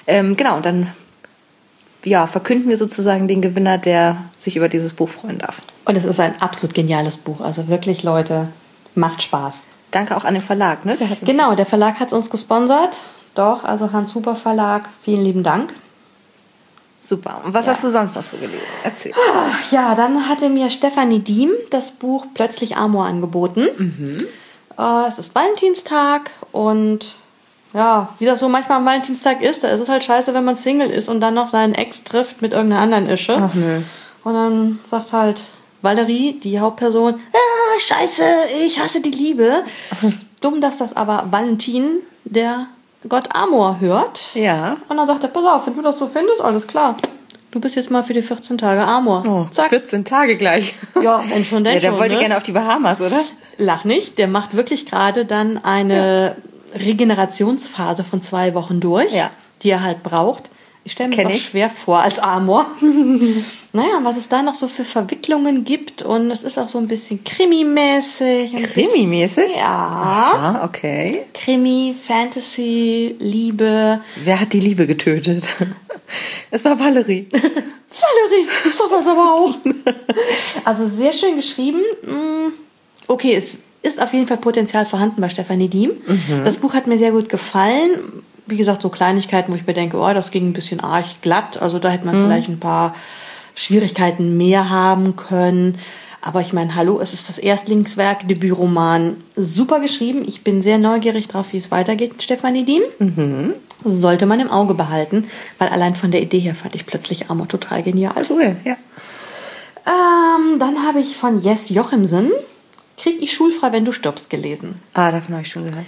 Ähm, 0.07 0.37
genau, 0.37 0.57
und 0.57 0.67
dann 0.67 0.88
ja, 2.05 2.27
verkünden 2.27 2.69
wir 2.69 2.77
sozusagen 2.77 3.29
den 3.29 3.41
Gewinner, 3.43 3.79
der 3.79 4.17
sich 4.38 4.57
über 4.57 4.69
dieses 4.69 4.95
Buch 4.95 5.09
freuen 5.09 5.38
darf. 5.38 5.61
Und 5.85 5.97
es 5.97 6.05
ist 6.05 6.21
ein 6.21 6.41
absolut 6.41 6.75
geniales 6.75 7.17
Buch. 7.17 7.41
Also 7.41 7.69
wirklich, 7.69 8.03
Leute, 8.03 8.49
macht 8.95 9.23
Spaß. 9.23 9.62
Danke 9.93 10.17
auch 10.17 10.25
an 10.25 10.35
den 10.35 10.43
Verlag, 10.43 10.85
ne? 10.85 10.97
Der 10.97 11.09
Genau, 11.23 11.55
der 11.55 11.67
Verlag 11.67 12.01
hat 12.01 12.12
uns 12.12 12.31
gesponsert. 12.31 12.99
Doch, 13.35 13.64
also 13.64 13.92
Hans 13.92 14.14
Huber 14.14 14.37
Verlag, 14.37 14.88
vielen 15.03 15.25
lieben 15.25 15.42
Dank. 15.42 15.73
super. 17.05 17.40
Und 17.45 17.53
was 17.53 17.66
Ja. 17.66 17.73
hast 17.73 17.85
du 17.85 17.90
sonst 17.90 18.14
noch 18.14 18.23
so 18.23 18.37
gelesen? 18.37 18.62
Erzähl. 18.85 19.12
Ach 19.35 19.73
ja, 19.73 19.95
dann 19.95 20.29
hatte 20.29 20.49
mir 20.49 20.71
Stefanie 20.71 21.18
Diem 21.18 21.51
das 21.71 21.90
Buch 21.90 22.27
Plötzlich 22.33 22.77
Amor 22.77 23.05
angeboten. 23.07 23.66
Äh, 24.79 25.09
es 25.09 25.18
ist 25.18 25.35
Valentinstag 25.35 26.31
und 26.53 27.12
ja, 27.75 28.09
wie 28.18 28.25
das 28.25 28.40
so 28.40 28.49
manchmal 28.49 28.79
am 28.79 28.87
Valentinstag 28.87 29.42
ist, 29.42 29.62
da 29.64 29.68
ist 29.68 29.81
es 29.81 29.88
halt 29.88 30.05
scheiße, 30.05 30.33
wenn 30.33 30.45
man 30.45 30.57
Single 30.57 30.90
ist 30.90 31.09
und 31.09 31.21
dann 31.21 31.35
noch 31.35 31.49
seinen 31.49 31.75
Ex 31.75 32.05
trifft 32.05 32.40
mit 32.40 32.53
irgendeiner 32.53 32.83
anderen 32.83 33.09
Ische. 33.09 33.35
Ach 33.37 33.53
nö. 33.55 33.81
Und 34.25 34.35
dann 34.35 34.79
sagt 34.88 35.12
halt 35.12 35.42
Valerie, 35.83 36.38
die 36.38 36.61
Hauptperson, 36.61 37.14
ah, 37.14 37.81
scheiße, 37.81 38.25
ich 38.64 38.79
hasse 38.79 39.01
die 39.01 39.11
Liebe. 39.11 39.64
Dumm, 40.40 40.61
dass 40.61 40.79
das 40.79 40.95
aber 40.97 41.27
Valentin, 41.31 41.99
der 42.25 42.68
Gott 43.09 43.35
Amor, 43.35 43.81
hört. 43.81 44.29
Ja. 44.35 44.77
Und 44.88 44.97
dann 44.97 45.07
sagt 45.07 45.23
er, 45.25 45.29
pass 45.29 45.45
auf, 45.45 45.67
wenn 45.67 45.75
du 45.75 45.83
das 45.83 45.99
so 45.99 46.07
findest, 46.07 46.41
alles 46.41 46.67
klar. 46.67 46.97
Du 47.51 47.61
bist 47.61 47.77
jetzt 47.77 47.91
mal 47.91 48.03
für 48.03 48.15
die 48.15 48.23
14 48.23 48.57
Tage 48.59 48.81
Amor. 48.83 49.25
Oh, 49.27 49.47
Zack. 49.51 49.69
14 49.71 50.05
Tage 50.05 50.37
gleich. 50.37 50.75
Ja, 51.03 51.23
wenn 51.29 51.45
schon, 51.45 51.65
denn 51.65 51.75
Ja, 51.75 51.81
der 51.81 51.91
schon. 51.91 51.99
wollte 51.99 52.15
ne? 52.15 52.21
gerne 52.21 52.37
auf 52.37 52.43
die 52.45 52.53
Bahamas, 52.53 53.01
oder? 53.01 53.21
Lach 53.59 53.85
nicht, 53.85 54.17
der 54.19 54.29
macht 54.29 54.55
wirklich 54.57 54.87
gerade 54.87 55.27
dann 55.27 55.62
eine 55.62 56.37
Regenerationsphase 56.75 58.05
von 58.05 58.23
zwei 58.23 58.55
Wochen 58.55 58.81
durch, 58.81 59.12
Ja. 59.12 59.31
die 59.62 59.71
er 59.71 59.83
halt 59.83 60.03
braucht. 60.03 60.45
Ich 60.85 60.92
stelle 60.92 61.11
mir 61.14 61.29
das 61.29 61.38
schwer 61.40 61.71
vor 61.71 62.01
als 62.01 62.18
Amor. 62.18 62.66
naja, 63.73 64.01
was 64.03 64.16
es 64.16 64.29
da 64.29 64.42
noch 64.42 64.57
so 64.57 64.66
für 64.66 64.85
Verwicklungen 64.85 65.64
gibt 65.64 66.03
und 66.03 66.31
es 66.31 66.42
ist 66.42 66.59
auch 66.59 66.68
so 66.68 66.79
ein 66.79 66.88
bisschen 66.88 67.23
Krimi-mäßig. 67.23 68.53
Krimi-mäßig? 68.75 69.57
Ja. 69.57 69.62
Ah, 69.64 70.64
okay. 70.64 71.23
Krimi, 71.35 71.95
Fantasy, 72.01 73.14
Liebe. 73.21 74.01
Wer 74.25 74.40
hat 74.40 74.53
die 74.53 74.61
Liebe 74.61 74.87
getötet? 74.87 75.49
Es 76.51 76.62
war 76.66 76.79
Valerie. 76.79 77.27
Valerie, 77.33 78.49
ist 78.66 78.79
doch 78.79 78.90
das 78.90 79.07
aber 79.07 79.33
auch. 79.33 79.55
also 80.64 80.87
sehr 80.87 81.14
schön 81.14 81.37
geschrieben. 81.37 81.81
Mm, 82.03 82.53
Okay, 83.07 83.35
es 83.35 83.57
ist 83.83 84.01
auf 84.01 84.12
jeden 84.12 84.27
Fall 84.27 84.37
Potenzial 84.37 84.87
vorhanden 84.87 85.21
bei 85.21 85.29
Stefanie 85.29 85.68
Diem. 85.68 85.90
Das 86.45 86.59
Buch 86.59 86.75
hat 86.75 86.87
mir 86.87 86.99
sehr 86.99 87.12
gut 87.12 87.29
gefallen. 87.29 88.23
Wie 88.47 88.57
gesagt, 88.57 88.83
so 88.83 88.89
Kleinigkeiten, 88.89 89.53
wo 89.53 89.57
ich 89.57 89.67
mir 89.67 89.75
denke, 89.75 89.97
oh, 89.97 90.13
das 90.13 90.31
ging 90.31 90.49
ein 90.49 90.53
bisschen 90.53 90.81
arg 90.81 91.05
glatt. 91.23 91.61
Also 91.61 91.79
da 91.79 91.91
hätte 91.91 92.07
man 92.07 92.19
vielleicht 92.19 92.49
ein 92.49 92.61
paar 92.61 92.95
Schwierigkeiten 93.55 94.37
mehr 94.37 94.71
haben 94.71 95.17
können. 95.17 95.79
Aber 96.21 96.41
ich 96.41 96.53
meine, 96.53 96.75
hallo, 96.75 97.01
es 97.01 97.13
ist 97.13 97.29
das 97.29 97.39
Erstlingswerk, 97.39 98.29
Debütroman. 98.29 99.17
Super 99.37 99.81
geschrieben. 99.81 100.25
Ich 100.27 100.45
bin 100.45 100.63
sehr 100.63 100.79
neugierig 100.79 101.29
drauf, 101.29 101.53
wie 101.53 101.59
es 101.59 101.71
weitergeht 101.71 102.13
mit 102.13 102.23
Stefanie 102.23 102.65
Diem. 102.65 102.83
Sollte 103.85 104.27
man 104.27 104.39
im 104.39 104.51
Auge 104.51 104.75
behalten, 104.75 105.27
weil 105.59 105.69
allein 105.69 105.97
von 105.97 106.13
der 106.13 106.23
Idee 106.23 106.39
her 106.39 106.55
fand 106.55 106.77
ich 106.77 106.87
plötzlich 106.87 107.31
Amor 107.31 107.49
total 107.49 107.83
genial. 107.83 108.25
Cool, 108.31 108.57
ja. 108.65 108.77
Ähm, 109.85 110.61
dann 110.61 110.87
habe 110.87 111.01
ich 111.01 111.17
von 111.17 111.41
Jess 111.41 111.69
Jochimsen 111.71 112.31
Krieg 113.03 113.21
ich 113.21 113.33
schulfrei, 113.33 113.73
wenn 113.73 113.85
du 113.85 113.91
stirbst, 113.91 114.31
gelesen. 114.31 114.81
Ah, 114.95 115.11
davon 115.11 115.35
habe 115.35 115.43
ich 115.43 115.51
schon 115.51 115.65
gehört. 115.65 115.87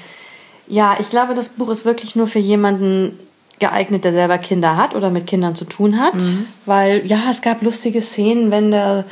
Ja, 0.66 0.96
ich 0.98 1.10
glaube, 1.10 1.34
das 1.34 1.48
Buch 1.48 1.68
ist 1.68 1.84
wirklich 1.84 2.16
nur 2.16 2.26
für 2.26 2.38
jemanden 2.38 3.18
geeignet, 3.58 4.04
der 4.04 4.12
selber 4.12 4.38
Kinder 4.38 4.76
hat 4.76 4.94
oder 4.94 5.10
mit 5.10 5.26
Kindern 5.26 5.54
zu 5.54 5.64
tun 5.64 5.98
hat. 5.98 6.14
Mhm. 6.14 6.46
Weil, 6.66 7.06
ja, 7.06 7.22
es 7.30 7.42
gab 7.42 7.62
lustige 7.62 8.00
Szenen, 8.00 8.50
wenn 8.50 8.70
der, 8.70 9.04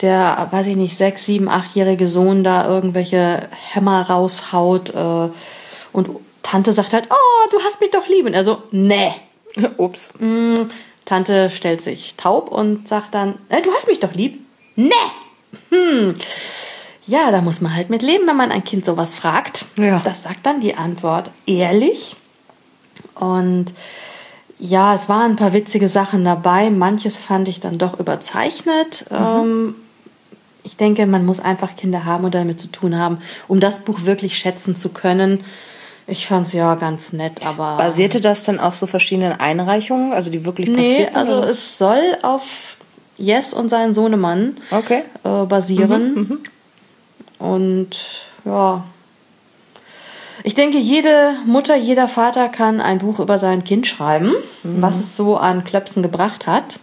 der, 0.00 0.48
weiß 0.50 0.66
ich 0.68 0.76
nicht, 0.76 0.96
sechs, 0.96 1.24
sieben, 1.24 1.48
achtjährige 1.48 2.08
Sohn 2.08 2.44
da 2.44 2.68
irgendwelche 2.68 3.48
Hämmer 3.72 4.02
raushaut 4.02 4.90
äh, 4.90 5.28
und 5.92 6.08
Tante 6.42 6.72
sagt 6.72 6.92
halt, 6.92 7.08
oh, 7.10 7.48
du 7.50 7.58
hast 7.64 7.80
mich 7.80 7.90
doch 7.90 8.06
lieb. 8.06 8.26
Und 8.26 8.34
er 8.34 8.44
so, 8.44 8.62
nee. 8.70 9.12
Ups. 9.78 10.12
Mm, 10.18 10.68
Tante 11.04 11.50
stellt 11.50 11.80
sich 11.80 12.14
taub 12.16 12.50
und 12.52 12.86
sagt 12.86 13.14
dann, 13.14 13.34
äh, 13.48 13.62
du 13.62 13.72
hast 13.72 13.88
mich 13.88 13.98
doch 13.98 14.12
lieb. 14.14 14.44
Nee. 14.76 14.92
Hm. 15.70 16.14
Ja, 17.06 17.30
da 17.30 17.40
muss 17.40 17.60
man 17.60 17.74
halt 17.74 17.90
mit 17.90 18.02
leben, 18.02 18.26
wenn 18.26 18.36
man 18.36 18.50
ein 18.50 18.64
Kind 18.64 18.84
sowas 18.84 19.14
fragt. 19.14 19.64
Ja. 19.78 20.00
Das 20.04 20.24
sagt 20.24 20.44
dann 20.44 20.60
die 20.60 20.76
Antwort 20.76 21.30
ehrlich. 21.46 22.16
Und 23.14 23.66
ja, 24.58 24.94
es 24.94 25.08
waren 25.08 25.32
ein 25.32 25.36
paar 25.36 25.52
witzige 25.52 25.88
Sachen 25.88 26.24
dabei. 26.24 26.70
Manches 26.70 27.20
fand 27.20 27.48
ich 27.48 27.60
dann 27.60 27.78
doch 27.78 28.00
überzeichnet. 28.00 29.06
Mhm. 29.10 29.16
Ähm, 29.16 29.74
ich 30.64 30.76
denke, 30.76 31.06
man 31.06 31.24
muss 31.24 31.38
einfach 31.38 31.76
Kinder 31.76 32.04
haben 32.04 32.24
oder 32.24 32.40
damit 32.40 32.58
zu 32.58 32.68
tun 32.68 32.98
haben, 32.98 33.18
um 33.46 33.60
das 33.60 33.84
Buch 33.84 34.04
wirklich 34.04 34.36
schätzen 34.36 34.76
zu 34.76 34.88
können. 34.88 35.44
Ich 36.08 36.26
fand 36.26 36.48
es 36.48 36.52
ja 36.52 36.74
ganz 36.76 37.12
nett, 37.12 37.44
aber. 37.44 37.76
Basierte 37.76 38.20
das 38.20 38.44
dann 38.44 38.58
auf 38.58 38.74
so 38.74 38.86
verschiedenen 38.86 39.32
Einreichungen, 39.32 40.12
also 40.12 40.30
die 40.30 40.44
wirklich 40.44 40.68
nee, 40.68 40.76
passiert 40.76 41.12
sind? 41.12 41.20
Also 41.20 41.38
oder? 41.38 41.50
es 41.50 41.78
soll 41.78 42.18
auf 42.22 42.76
Yes 43.16 43.54
und 43.54 43.68
seinen 43.68 43.94
Sohnemann 43.94 44.56
okay. 44.70 45.02
äh, 45.24 45.44
basieren. 45.44 46.14
Mhm, 46.14 46.20
mhm. 46.20 46.38
Und 47.38 47.90
ja. 48.44 48.84
Ich 50.42 50.54
denke, 50.54 50.78
jede 50.78 51.34
Mutter, 51.46 51.76
jeder 51.76 52.08
Vater 52.08 52.48
kann 52.48 52.80
ein 52.80 52.98
Buch 52.98 53.18
über 53.18 53.38
sein 53.38 53.64
Kind 53.64 53.86
schreiben, 53.86 54.32
mhm. 54.62 54.82
was 54.82 54.96
es 54.96 55.16
so 55.16 55.36
an 55.36 55.64
Klöpsen 55.64 56.02
gebracht 56.02 56.46
hat. 56.46 56.78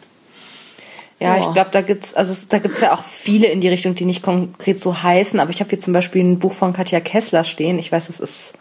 Ja, 1.19 1.37
ich 1.37 1.53
glaube, 1.53 1.69
da 1.71 1.81
gibt's 1.81 2.13
also 2.13 2.47
da 2.49 2.59
gibt's 2.59 2.81
ja 2.81 2.93
auch 2.93 3.01
viele 3.01 3.47
in 3.47 3.61
die 3.61 3.69
Richtung, 3.69 3.95
die 3.95 4.03
nicht 4.03 4.21
konkret 4.21 4.79
so 4.79 5.03
heißen. 5.03 5.39
Aber 5.39 5.51
ich 5.51 5.61
habe 5.61 5.69
hier 5.69 5.79
zum 5.79 5.93
Beispiel 5.93 6.21
ein 6.21 6.39
Buch 6.39 6.51
von 6.51 6.73
Katja 6.73 6.99
Kessler 6.99 7.45
stehen. 7.45 7.79
Ich 7.79 7.93
weiß, 7.93 8.07
das 8.07 8.19
ist 8.19 8.55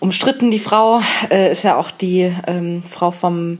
umstritten. 0.00 0.50
Die 0.50 0.58
Frau 0.58 1.02
äh, 1.30 1.52
ist 1.52 1.64
ja 1.64 1.76
auch 1.76 1.90
die 1.90 2.32
ähm, 2.46 2.82
Frau 2.88 3.10
vom 3.10 3.58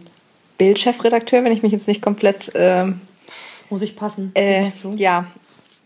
Bildchefredakteur, 0.57 1.44
wenn 1.44 1.53
ich 1.53 1.62
mich 1.62 1.72
jetzt 1.72 1.87
nicht 1.87 2.01
komplett 2.01 2.51
ähm, 2.55 3.03
muss 3.68 3.83
ich 3.83 3.96
passen. 3.96 4.33
Äh, 4.35 4.70
ja, 4.96 5.27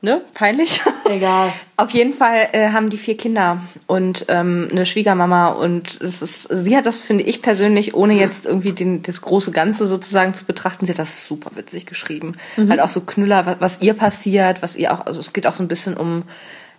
ne, 0.03 0.21
peinlich. 0.35 0.83
Egal. 1.09 1.53
Auf 1.77 1.91
jeden 1.91 2.13
Fall 2.13 2.49
äh, 2.53 2.71
haben 2.71 2.91
die 2.91 2.99
vier 2.99 3.17
Kinder 3.17 3.63
und 3.87 4.27
ähm, 4.29 4.69
eine 4.71 4.85
Schwiegermama 4.85 5.49
und 5.49 6.01
es 6.01 6.21
ist, 6.21 6.43
sie 6.43 6.77
hat 6.77 6.87
das, 6.87 7.01
finde 7.01 7.25
ich 7.25 7.41
persönlich, 7.41 7.95
ohne 7.95 8.15
jetzt 8.15 8.45
irgendwie 8.45 8.73
den, 8.73 9.03
das 9.03 9.23
große 9.23 9.53
Ganze 9.53 9.87
sozusagen 9.87 10.35
zu 10.35 10.45
betrachten, 10.45 10.85
sie 10.85 10.93
hat 10.93 10.99
das 10.99 11.25
super 11.25 11.53
witzig 11.55 11.87
geschrieben. 11.87 12.35
Mhm. 12.57 12.69
Halt 12.69 12.81
auch 12.81 12.89
so 12.89 13.01
Knüller, 13.03 13.47
was, 13.47 13.57
was 13.61 13.81
ihr 13.81 13.95
passiert, 13.95 14.61
was 14.61 14.77
ihr 14.77 14.93
auch, 14.93 15.07
also 15.07 15.21
es 15.21 15.33
geht 15.33 15.47
auch 15.47 15.55
so 15.55 15.63
ein 15.63 15.69
bisschen 15.69 15.97
um 15.97 16.25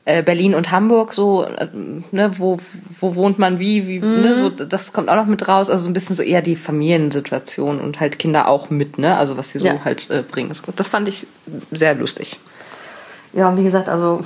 äh, 0.05 0.21
Berlin 0.21 0.53
und 0.53 0.71
Hamburg 0.71 1.13
so 1.13 1.45
äh, 1.45 1.67
ne 2.12 2.31
wo 2.38 2.57
wo 2.99 3.15
wohnt 3.15 3.39
man 3.39 3.59
wie 3.59 3.88
wie 3.88 3.99
mhm. 3.99 4.21
ne 4.21 4.36
so 4.36 4.49
das 4.49 4.91
kommt 4.91 5.07
auch 5.07 5.15
noch 5.15 5.27
mit 5.27 5.47
raus 5.47 5.69
also 5.69 5.86
so 5.86 5.89
ein 5.89 5.93
bisschen 5.93 6.17
so 6.17 6.23
eher 6.23 6.41
die 6.41 6.57
Familiensituation 6.57 7.79
und 7.79 8.01
halt 8.01 8.19
Kinder 8.19 8.49
auch 8.49 8.69
mit 8.69 8.97
ne 8.97 9.15
also 9.15 9.38
was 9.38 9.51
sie 9.51 9.59
so 9.59 9.67
ja. 9.67 9.86
halt 9.86 10.09
äh, 10.09 10.21
bringen 10.21 10.51
das 10.75 10.89
fand 10.89 11.07
ich 11.07 11.25
sehr 11.71 11.95
lustig 11.95 12.38
ja, 13.34 13.50
und 13.50 13.58
wie 13.58 13.63
gesagt, 13.63 13.89
also 13.89 14.24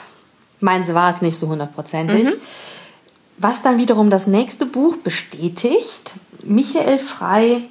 meins 0.60 0.92
war 0.92 1.12
es 1.12 1.22
nicht 1.22 1.36
so 1.36 1.48
hundertprozentig. 1.48 2.24
Mhm. 2.24 2.34
Was 3.38 3.62
dann 3.62 3.78
wiederum 3.78 4.10
das 4.10 4.26
nächste 4.26 4.66
Buch 4.66 4.96
bestätigt, 4.98 6.14
Michael 6.44 6.98
Frey, 6.98 7.64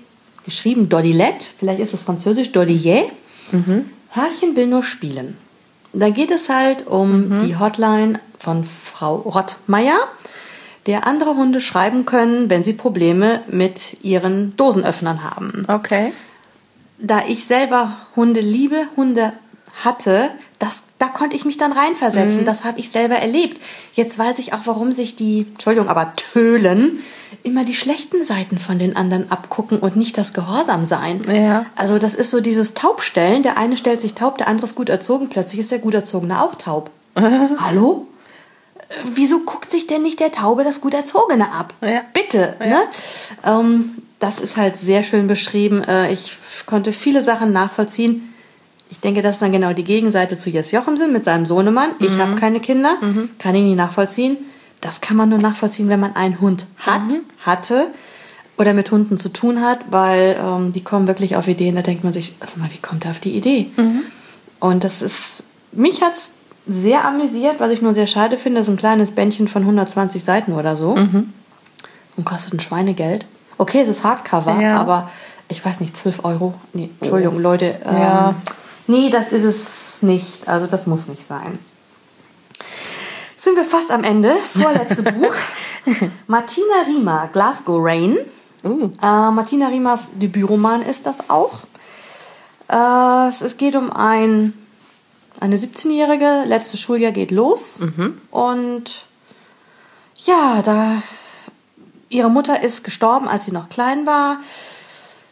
geschrieben 0.43 0.89
Dolilette, 0.89 1.47
vielleicht 1.57 1.79
ist 1.79 1.93
es 1.93 2.01
französisch 2.01 2.51
Dolier, 2.51 3.05
mhm. 3.51 3.89
Herrchen 4.09 4.55
will 4.55 4.67
nur 4.67 4.83
spielen. 4.83 5.37
Da 5.93 6.09
geht 6.09 6.31
es 6.31 6.49
halt 6.49 6.87
um 6.87 7.29
mhm. 7.29 7.45
die 7.45 7.57
Hotline 7.57 8.19
von 8.39 8.63
Frau 8.63 9.17
Rottmeier, 9.17 9.99
der 10.87 11.05
andere 11.05 11.35
Hunde 11.35 11.61
schreiben 11.61 12.05
können, 12.05 12.49
wenn 12.49 12.63
sie 12.63 12.73
Probleme 12.73 13.41
mit 13.47 14.03
ihren 14.03 14.55
Dosenöffnern 14.57 15.23
haben. 15.23 15.65
Okay. 15.67 16.11
Da 16.97 17.23
ich 17.27 17.45
selber 17.45 17.95
Hunde 18.15 18.39
liebe, 18.39 18.87
Hunde 18.95 19.33
hatte, 19.83 20.29
das, 20.59 20.83
da 20.99 21.07
konnte 21.07 21.35
ich 21.35 21.45
mich 21.45 21.57
dann 21.57 21.71
reinversetzen. 21.71 22.41
Mhm. 22.41 22.45
Das 22.45 22.63
habe 22.63 22.79
ich 22.79 22.91
selber 22.91 23.15
erlebt. 23.15 23.61
Jetzt 23.93 24.19
weiß 24.19 24.39
ich 24.39 24.53
auch, 24.53 24.61
warum 24.65 24.93
sich 24.93 25.15
die, 25.15 25.47
Entschuldigung, 25.49 25.89
aber 25.89 26.15
Tölen 26.15 26.99
immer 27.43 27.65
die 27.65 27.75
schlechten 27.75 28.23
Seiten 28.23 28.59
von 28.59 28.77
den 28.77 28.95
anderen 28.95 29.31
abgucken 29.31 29.79
und 29.79 29.95
nicht 29.95 30.17
das 30.17 30.33
Gehorsam 30.33 30.85
sein. 30.85 31.23
Ja. 31.31 31.65
Also 31.75 31.97
das 31.97 32.13
ist 32.13 32.29
so 32.29 32.41
dieses 32.41 32.73
Taubstellen. 32.73 33.43
Der 33.43 33.57
eine 33.57 33.77
stellt 33.77 34.01
sich 34.01 34.13
taub, 34.13 34.37
der 34.37 34.47
andere 34.47 34.65
ist 34.65 34.75
gut 34.75 34.89
erzogen. 34.89 35.29
Plötzlich 35.29 35.59
ist 35.59 35.71
der 35.71 35.79
gut 35.79 35.93
erzogene 35.93 36.41
auch 36.41 36.55
taub. 36.55 36.91
Hallo? 37.15 38.07
Äh, 38.77 38.93
wieso 39.15 39.39
guckt 39.39 39.71
sich 39.71 39.87
denn 39.87 40.03
nicht 40.03 40.19
der 40.19 40.31
Taube 40.31 40.63
das 40.63 40.81
gut 40.81 40.93
erzogene 40.93 41.51
ab? 41.51 41.73
Ja. 41.81 42.01
Bitte. 42.13 42.55
Ja. 42.59 42.65
Ne? 42.67 42.81
Ähm, 43.45 43.95
das 44.19 44.39
ist 44.39 44.57
halt 44.57 44.77
sehr 44.77 45.01
schön 45.01 45.25
beschrieben. 45.25 45.83
Äh, 45.83 46.13
ich 46.13 46.37
konnte 46.67 46.91
viele 46.93 47.21
Sachen 47.21 47.51
nachvollziehen 47.51 48.30
ich 48.91 48.99
denke, 48.99 49.21
das 49.21 49.35
ist 49.35 49.41
dann 49.41 49.53
genau 49.53 49.71
die 49.71 49.85
Gegenseite 49.85 50.37
zu 50.37 50.49
Jes 50.49 50.71
Jochemsen 50.71 51.13
mit 51.13 51.23
seinem 51.23 51.45
Sohnemann. 51.45 51.91
Ich 51.99 52.17
mhm. 52.17 52.21
habe 52.21 52.35
keine 52.35 52.59
Kinder, 52.59 52.97
mhm. 52.99 53.29
kann 53.39 53.55
ich 53.55 53.63
nicht 53.63 53.77
nachvollziehen. 53.77 54.37
Das 54.81 54.99
kann 54.99 55.15
man 55.15 55.29
nur 55.29 55.39
nachvollziehen, 55.39 55.87
wenn 55.87 55.99
man 55.99 56.15
einen 56.15 56.41
Hund 56.41 56.67
hat, 56.77 57.03
mhm. 57.03 57.21
hatte 57.39 57.87
oder 58.57 58.73
mit 58.73 58.91
Hunden 58.91 59.17
zu 59.17 59.29
tun 59.29 59.61
hat, 59.61 59.79
weil 59.89 60.37
ähm, 60.39 60.73
die 60.73 60.83
kommen 60.83 61.07
wirklich 61.07 61.37
auf 61.37 61.47
Ideen. 61.47 61.75
Da 61.75 61.81
denkt 61.81 62.03
man 62.03 62.11
sich, 62.11 62.35
also 62.41 62.59
mal, 62.59 62.69
wie 62.71 62.79
kommt 62.79 63.05
er 63.05 63.11
auf 63.11 63.21
die 63.21 63.31
Idee? 63.31 63.71
Mhm. 63.77 64.01
Und 64.59 64.83
das 64.83 65.01
ist, 65.01 65.45
mich 65.71 66.01
hat's 66.01 66.31
sehr 66.67 67.05
amüsiert, 67.05 67.59
was 67.59 67.71
ich 67.71 67.81
nur 67.81 67.93
sehr 67.93 68.07
schade 68.07 68.37
finde. 68.37 68.59
Das 68.59 68.67
ist 68.67 68.73
ein 68.73 68.77
kleines 68.77 69.11
Bändchen 69.11 69.47
von 69.47 69.61
120 69.61 70.21
Seiten 70.21 70.51
oder 70.51 70.75
so 70.75 70.97
mhm. 70.97 71.31
und 72.17 72.25
kostet 72.25 72.55
ein 72.55 72.59
Schweinegeld. 72.59 73.25
Okay, 73.57 73.81
es 73.81 73.87
ist 73.87 74.03
Hardcover, 74.03 74.61
ja. 74.61 74.75
aber 74.75 75.09
ich 75.47 75.63
weiß 75.63 75.79
nicht, 75.79 75.95
12 75.95 76.25
Euro. 76.25 76.55
Nee, 76.73 76.89
Entschuldigung, 76.99 77.37
oh. 77.37 77.39
Leute. 77.39 77.75
Ähm, 77.85 77.97
ja 77.97 78.35
nee, 78.87 79.09
das 79.09 79.31
ist 79.31 79.43
es 79.43 80.01
nicht. 80.01 80.47
Also 80.47 80.67
das 80.67 80.87
muss 80.87 81.07
nicht 81.07 81.27
sein. 81.27 81.59
Sind 83.37 83.55
wir 83.55 83.65
fast 83.65 83.91
am 83.91 84.03
Ende. 84.03 84.35
Das 84.39 84.61
vorletzte 84.61 85.03
Buch. 85.13 85.33
Martina 86.27 86.83
Riemer, 86.87 87.29
Glasgow 87.31 87.79
Rain. 87.81 88.17
Uh. 88.63 88.91
Äh, 89.01 89.31
Martina 89.31 89.67
Riemers 89.67 90.11
Debütroman 90.15 90.83
ist 90.83 91.05
das 91.05 91.29
auch. 91.29 91.61
Äh, 92.69 93.29
es 93.29 93.57
geht 93.57 93.75
um 93.75 93.91
ein, 93.91 94.53
eine 95.39 95.57
17-Jährige, 95.57 96.43
letztes 96.45 96.79
Schuljahr 96.79 97.11
geht 97.11 97.31
los. 97.31 97.79
Mhm. 97.79 98.21
Und 98.29 99.07
ja, 100.17 100.61
da 100.61 101.01
ihre 102.09 102.29
Mutter 102.29 102.61
ist 102.61 102.83
gestorben, 102.83 103.27
als 103.27 103.45
sie 103.45 103.51
noch 103.51 103.69
klein 103.69 104.05
war. 104.05 104.37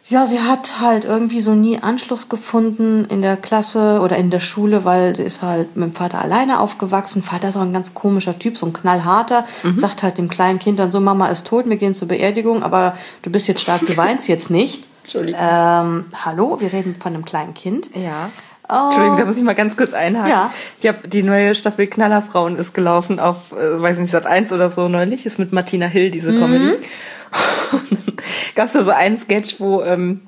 Ja, 0.10 0.26
sie 0.26 0.39
hat 0.39 0.80
halt 0.82 1.06
irgendwie 1.06 1.39
so 1.39 1.54
nie 1.54 1.78
Anschluss 1.78 2.30
gefunden 2.30 3.06
in 3.06 3.22
der 3.22 3.38
Klasse 3.38 4.02
oder 4.02 4.17
in 4.17 4.32
der 4.32 4.39
Schule, 4.39 4.84
weil 4.84 5.15
sie 5.15 5.22
ist 5.22 5.43
halt 5.43 5.76
mit 5.78 5.89
dem 5.89 5.93
Vater 5.93 6.19
alleine 6.19 6.60
aufgewachsen. 6.60 7.22
Vater 7.22 7.50
ist 7.50 7.58
auch 7.58 7.62
ein 7.62 7.74
ganz 7.74 7.93
komischer 7.93 8.39
Typ, 8.39 8.58
so 8.58 8.65
ein 8.65 8.74
knallharter, 8.74 9.45
mhm. 9.62 9.78
sagt 9.78 10.02
halt 10.02 10.17
dem 10.17 10.28
kleinen 10.28 10.58
Kind 10.58 10.80
dann 10.80 10.91
so, 10.91 11.00
Mama 11.00 11.28
ist 11.28 11.45
tot, 11.45 11.69
wir 11.69 11.78
gehen 11.78 11.93
zur 11.93 12.08
Beerdigung, 12.08 12.63
aber 12.63 12.98
du 13.22 13.30
bist 13.30 13.48
jetzt 13.48 13.62
stark, 13.62 13.86
du 13.86 13.95
weinst 13.98 14.28
jetzt 14.28 14.50
nicht. 14.50 14.88
Entschuldigung. 15.04 15.39
Ähm, 15.41 16.06
hallo, 16.26 16.60
wir 16.60 16.74
reden 16.74 16.95
von 17.00 17.13
einem 17.13 17.24
kleinen 17.24 17.54
Kind. 17.54 17.91
Ja. 17.95 18.32
Oh. 18.69 18.86
Entschuldigung, 18.86 19.17
da 19.17 19.25
muss 19.25 19.38
ich 19.38 19.43
mal 19.43 19.55
ganz 19.55 19.75
kurz 19.75 19.93
einhaken. 19.93 20.29
Ja. 20.29 20.53
Ich 20.79 20.88
habe 20.88 21.08
die 21.08 21.23
neue 21.23 21.55
Staffel 21.55 21.88
Knallerfrauen 21.88 22.55
ist 22.55 22.73
gelaufen 22.73 23.19
auf, 23.19 23.51
äh, 23.51 23.82
weiß 23.82 23.97
nicht, 23.97 24.12
Sat 24.12 24.27
1 24.27 24.53
oder 24.53 24.69
so 24.69 24.88
neulich, 24.88 25.25
ist 25.25 25.39
mit 25.39 25.51
Martina 25.51 25.88
Hill 25.88 26.12
diese 26.12 26.32
mhm. 26.32 26.39
Comedy. 26.39 26.88
Gab 28.55 28.67
es 28.67 28.73
da 28.73 28.84
so 28.84 28.91
einen 28.91 29.17
Sketch, 29.17 29.60
wo 29.60 29.82
ähm, 29.82 30.21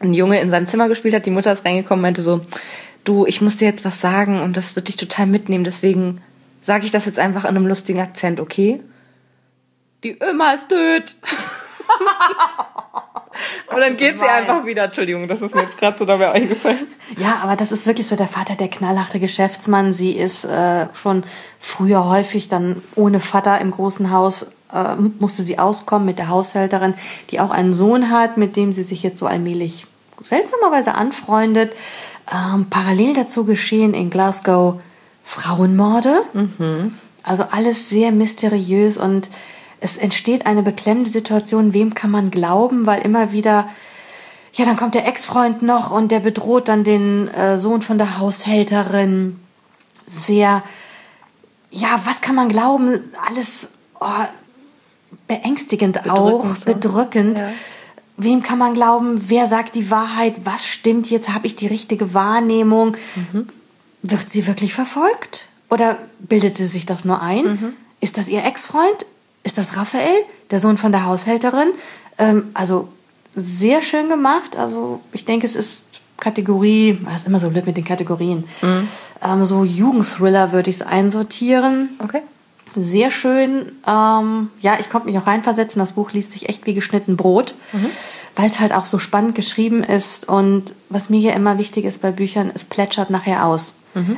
ein 0.00 0.14
Junge 0.14 0.40
in 0.40 0.50
seinem 0.50 0.66
Zimmer 0.66 0.88
gespielt 0.88 1.14
hat, 1.14 1.26
die 1.26 1.30
Mutter 1.30 1.52
ist 1.52 1.64
reingekommen 1.64 2.00
und 2.00 2.02
meinte 2.08 2.22
so, 2.22 2.40
du, 3.04 3.24
ich 3.26 3.40
muss 3.40 3.56
dir 3.56 3.68
jetzt 3.68 3.84
was 3.84 4.00
sagen 4.00 4.40
und 4.40 4.56
das 4.56 4.74
wird 4.74 4.88
dich 4.88 4.96
total 4.96 5.26
mitnehmen, 5.26 5.64
deswegen 5.64 6.20
sage 6.60 6.84
ich 6.84 6.90
das 6.90 7.06
jetzt 7.06 7.20
einfach 7.20 7.44
in 7.44 7.50
einem 7.50 7.68
lustigen 7.68 8.00
Akzent, 8.00 8.40
okay? 8.40 8.80
Die 10.02 10.18
Öma 10.20 10.52
ist 10.52 10.70
tot. 10.70 11.14
Und 13.72 13.80
dann 13.80 13.96
geht 13.96 14.18
sie 14.18 14.26
einfach 14.26 14.64
wieder. 14.64 14.84
Entschuldigung, 14.84 15.28
das 15.28 15.40
ist 15.40 15.54
mir 15.54 15.62
jetzt 15.62 15.78
gerade 15.78 15.98
so 15.98 16.04
dabei 16.04 16.32
eingefallen. 16.32 16.86
Ja, 17.18 17.38
aber 17.42 17.56
das 17.56 17.70
ist 17.72 17.86
wirklich 17.86 18.08
so 18.08 18.16
der 18.16 18.26
Vater, 18.26 18.56
der 18.56 18.68
knallharte 18.68 19.20
Geschäftsmann. 19.20 19.92
Sie 19.92 20.12
ist 20.12 20.44
äh, 20.44 20.86
schon 20.92 21.24
früher 21.60 22.08
häufig 22.08 22.48
dann 22.48 22.82
ohne 22.94 23.20
Vater 23.20 23.60
im 23.60 23.70
großen 23.70 24.10
Haus 24.10 24.52
äh, 24.72 24.96
musste 25.20 25.42
sie 25.42 25.58
auskommen 25.58 26.06
mit 26.06 26.18
der 26.18 26.28
Haushälterin, 26.28 26.94
die 27.30 27.40
auch 27.40 27.50
einen 27.50 27.72
Sohn 27.72 28.10
hat, 28.10 28.36
mit 28.36 28.56
dem 28.56 28.72
sie 28.72 28.82
sich 28.82 29.02
jetzt 29.02 29.18
so 29.18 29.26
allmählich 29.26 29.86
seltsamerweise 30.22 30.94
anfreundet. 30.94 31.72
Ähm, 32.32 32.66
parallel 32.68 33.14
dazu 33.14 33.44
geschehen 33.44 33.94
in 33.94 34.10
Glasgow 34.10 34.80
Frauenmorde. 35.22 36.22
Also 37.22 37.44
alles 37.50 37.88
sehr 37.88 38.12
mysteriös 38.12 38.96
und 38.96 39.28
es 39.80 39.96
entsteht 39.96 40.46
eine 40.46 40.62
beklemmende 40.62 41.10
Situation. 41.10 41.74
Wem 41.74 41.94
kann 41.94 42.10
man 42.10 42.30
glauben? 42.30 42.86
Weil 42.86 43.02
immer 43.02 43.32
wieder, 43.32 43.68
ja, 44.52 44.64
dann 44.64 44.76
kommt 44.76 44.94
der 44.94 45.06
Ex-Freund 45.06 45.62
noch 45.62 45.90
und 45.90 46.10
der 46.10 46.20
bedroht 46.20 46.68
dann 46.68 46.84
den 46.84 47.28
äh, 47.28 47.58
Sohn 47.58 47.82
von 47.82 47.98
der 47.98 48.18
Haushälterin. 48.18 49.38
Sehr, 50.06 50.62
ja, 51.70 52.00
was 52.04 52.20
kann 52.20 52.34
man 52.34 52.48
glauben? 52.48 53.00
Alles 53.28 53.70
oh, 54.00 54.06
beängstigend 55.26 56.08
auch, 56.10 56.42
Bedrückend 56.42 56.58
so. 56.60 56.72
bedrückend. 56.72 57.38
Ja. 57.38 57.52
Wem 58.18 58.42
kann 58.42 58.58
man 58.58 58.72
glauben? 58.72 59.28
Wer 59.28 59.46
sagt 59.46 59.74
die 59.74 59.90
Wahrheit? 59.90 60.36
Was 60.44 60.64
stimmt 60.64 61.10
jetzt? 61.10 61.34
Habe 61.34 61.46
ich 61.46 61.54
die 61.54 61.66
richtige 61.66 62.14
Wahrnehmung? 62.14 62.96
Wird 64.02 64.30
sie 64.30 64.46
wirklich 64.46 64.72
verfolgt? 64.72 65.48
Oder 65.68 65.98
bildet 66.20 66.56
sie 66.56 66.66
sich 66.66 66.86
das 66.86 67.04
nur 67.04 67.20
ein? 67.20 67.74
Ist 68.00 68.16
das 68.16 68.28
ihr 68.28 68.42
Ex-Freund? 68.42 69.04
Ist 69.46 69.58
das 69.58 69.76
Raphael, 69.76 70.24
der 70.50 70.58
Sohn 70.58 70.76
von 70.76 70.90
der 70.90 71.06
Haushälterin? 71.06 71.68
Ähm, 72.18 72.50
also 72.52 72.88
sehr 73.32 73.80
schön 73.80 74.08
gemacht. 74.08 74.56
Also 74.56 75.00
ich 75.12 75.24
denke, 75.24 75.46
es 75.46 75.54
ist 75.54 75.84
Kategorie, 76.18 76.98
das 77.04 77.18
ist 77.18 77.28
immer 77.28 77.38
so 77.38 77.48
blöd 77.50 77.64
mit 77.64 77.76
den 77.76 77.84
Kategorien. 77.84 78.44
Ähm, 79.22 79.44
so 79.44 79.62
Jugendthriller 79.62 80.50
würde 80.50 80.70
ich 80.70 80.76
es 80.76 80.82
einsortieren. 80.82 81.90
Okay. 82.02 82.22
Sehr 82.74 83.12
schön. 83.12 83.70
Ähm, 83.86 84.50
ja, 84.60 84.78
ich 84.80 84.90
konnte 84.90 85.06
mich 85.06 85.16
auch 85.16 85.28
reinversetzen. 85.28 85.78
Das 85.78 85.92
Buch 85.92 86.10
liest 86.10 86.32
sich 86.32 86.48
echt 86.48 86.66
wie 86.66 86.74
geschnitten 86.74 87.16
Brot, 87.16 87.54
weil 88.34 88.50
es 88.50 88.58
halt 88.58 88.74
auch 88.74 88.84
so 88.84 88.98
spannend 88.98 89.36
geschrieben 89.36 89.84
ist. 89.84 90.28
Und 90.28 90.74
was 90.88 91.08
mir 91.08 91.20
hier 91.20 91.34
immer 91.34 91.56
wichtig 91.58 91.84
ist 91.84 92.02
bei 92.02 92.10
Büchern, 92.10 92.50
es 92.52 92.64
plätschert 92.64 93.10
nachher 93.10 93.46
aus. 93.46 93.74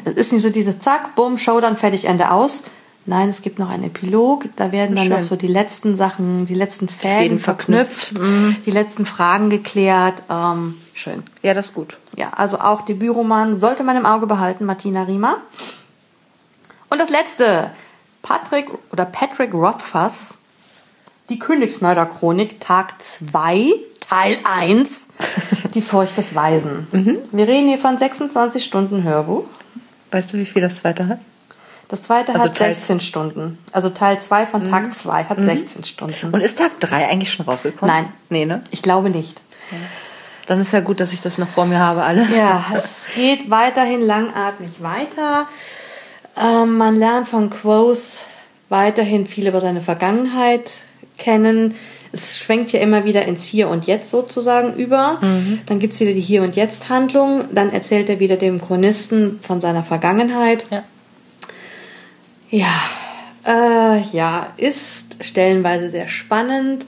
Es 0.07 0.15
ist 0.15 0.33
nicht 0.33 0.43
so 0.43 0.51
diese 0.51 0.79
Zack, 0.79 1.15
Bumm, 1.15 1.37
Show, 1.37 1.61
dann 1.61 1.77
fertig, 1.77 2.07
Ende 2.07 2.31
aus. 2.31 2.65
Nein, 3.09 3.31
es 3.31 3.41
gibt 3.41 3.59
noch 3.59 3.71
einen 3.71 3.85
Epilog. 3.85 4.45
Da 4.57 4.71
werden 4.71 4.95
dann 4.95 5.07
Schön. 5.07 5.17
noch 5.17 5.23
so 5.23 5.35
die 5.35 5.47
letzten 5.47 5.97
Sachen, 5.97 6.45
die 6.45 6.53
letzten 6.53 6.89
Fäden, 6.91 7.19
Fäden 7.21 7.39
verknüpft, 7.39 8.19
verknüpft. 8.19 8.67
die 8.67 8.71
letzten 8.71 9.07
Fragen 9.07 9.49
geklärt. 9.49 10.23
Ähm, 10.29 10.75
schön. 10.93 11.23
Ja, 11.43 11.55
das 11.55 11.69
ist 11.69 11.75
gut. 11.75 11.97
Ja, 12.19 12.33
also 12.37 12.59
auch 12.59 12.83
Debütroman 12.83 13.57
sollte 13.57 13.83
man 13.83 13.97
im 13.97 14.05
Auge 14.05 14.27
behalten, 14.27 14.67
Martina 14.67 15.05
Riemer. 15.05 15.39
Und 16.91 17.01
das 17.01 17.09
letzte, 17.09 17.71
Patrick 18.21 18.69
oder 18.93 19.07
Patrick 19.07 19.55
Rothfuss, 19.55 20.37
die 21.31 21.39
Königsmörderchronik, 21.39 22.61
Tag 22.61 23.01
2, 23.01 23.73
Teil 24.01 24.39
1, 24.45 25.09
die 25.75 25.81
Furcht 25.81 26.19
des 26.19 26.35
Weisen. 26.35 26.87
Wir 27.33 27.49
reden 27.49 27.69
hier 27.69 27.79
von 27.79 27.97
26 27.97 28.63
Stunden 28.63 29.03
Hörbuch. 29.03 29.45
Weißt 30.11 30.31
du, 30.31 30.37
wie 30.37 30.45
viel 30.45 30.61
das 30.61 30.81
zweite 30.81 31.09
hat? 31.09 31.21
Das 31.89 32.03
zweite 32.03 32.35
Also 32.35 32.45
hat 32.47 32.57
Teil- 32.59 32.75
16 32.75 33.01
Stunden. 33.01 33.59
Also 33.73 33.89
Teil 33.89 34.21
2 34.21 34.47
von 34.47 34.63
Tag 34.65 34.93
2 34.93 35.25
hat 35.25 35.41
16 35.41 35.85
Stunden. 35.85 36.29
Und 36.33 36.41
ist 36.43 36.59
Tag 36.59 36.79
3 36.81 37.09
eigentlich 37.09 37.33
schon 37.33 37.47
rausgekommen? 37.47 37.95
Nein. 37.95 38.13
Nee, 38.29 38.45
ne? 38.45 38.63
Ich 38.71 38.83
glaube 38.83 39.09
nicht. 39.11 39.41
Dann 40.47 40.61
ist 40.61 40.73
ja 40.73 40.81
gut, 40.81 41.01
dass 41.01 41.13
ich 41.13 41.21
das 41.21 41.39
noch 41.39 41.49
vor 41.49 41.65
mir 41.67 41.79
habe, 41.79 42.03
alles. 42.03 42.35
Ja, 42.37 42.65
es 42.75 43.09
geht 43.15 43.51
weiterhin 43.51 44.01
langatmig 44.03 44.83
weiter. 44.83 45.47
Ähm, 46.41 46.77
man 46.77 46.95
lernt 46.97 47.27
von 47.29 47.51
Quoth 47.51 48.25
weiterhin 48.69 49.27
viel 49.27 49.47
über 49.49 49.61
seine 49.61 49.81
Vergangenheit 49.83 50.71
kennen. 51.19 51.75
Es 52.13 52.39
schwenkt 52.39 52.73
ja 52.73 52.81
immer 52.81 53.05
wieder 53.05 53.25
ins 53.27 53.45
Hier 53.45 53.69
und 53.69 53.87
Jetzt 53.87 54.11
sozusagen 54.11 54.75
über. 54.75 55.19
Dann 55.67 55.79
gibt's 55.79 56.01
wieder 56.01 56.13
die 56.15 56.21
Hier 56.21 56.43
und 56.43 56.57
Jetzt-Handlung. 56.57 57.45
Dann 57.53 57.71
erzählt 57.73 58.09
er 58.09 58.19
wieder 58.21 58.37
dem 58.37 58.61
Chronisten 58.61 59.41
von 59.43 59.61
seiner 59.61 59.83
Vergangenheit. 59.83 60.67
Ja. 60.71 60.83
Ja, 62.51 62.75
äh, 63.47 64.01
ja, 64.13 64.49
ist 64.57 65.25
stellenweise 65.25 65.91
sehr 65.91 66.09
spannend. 66.09 66.87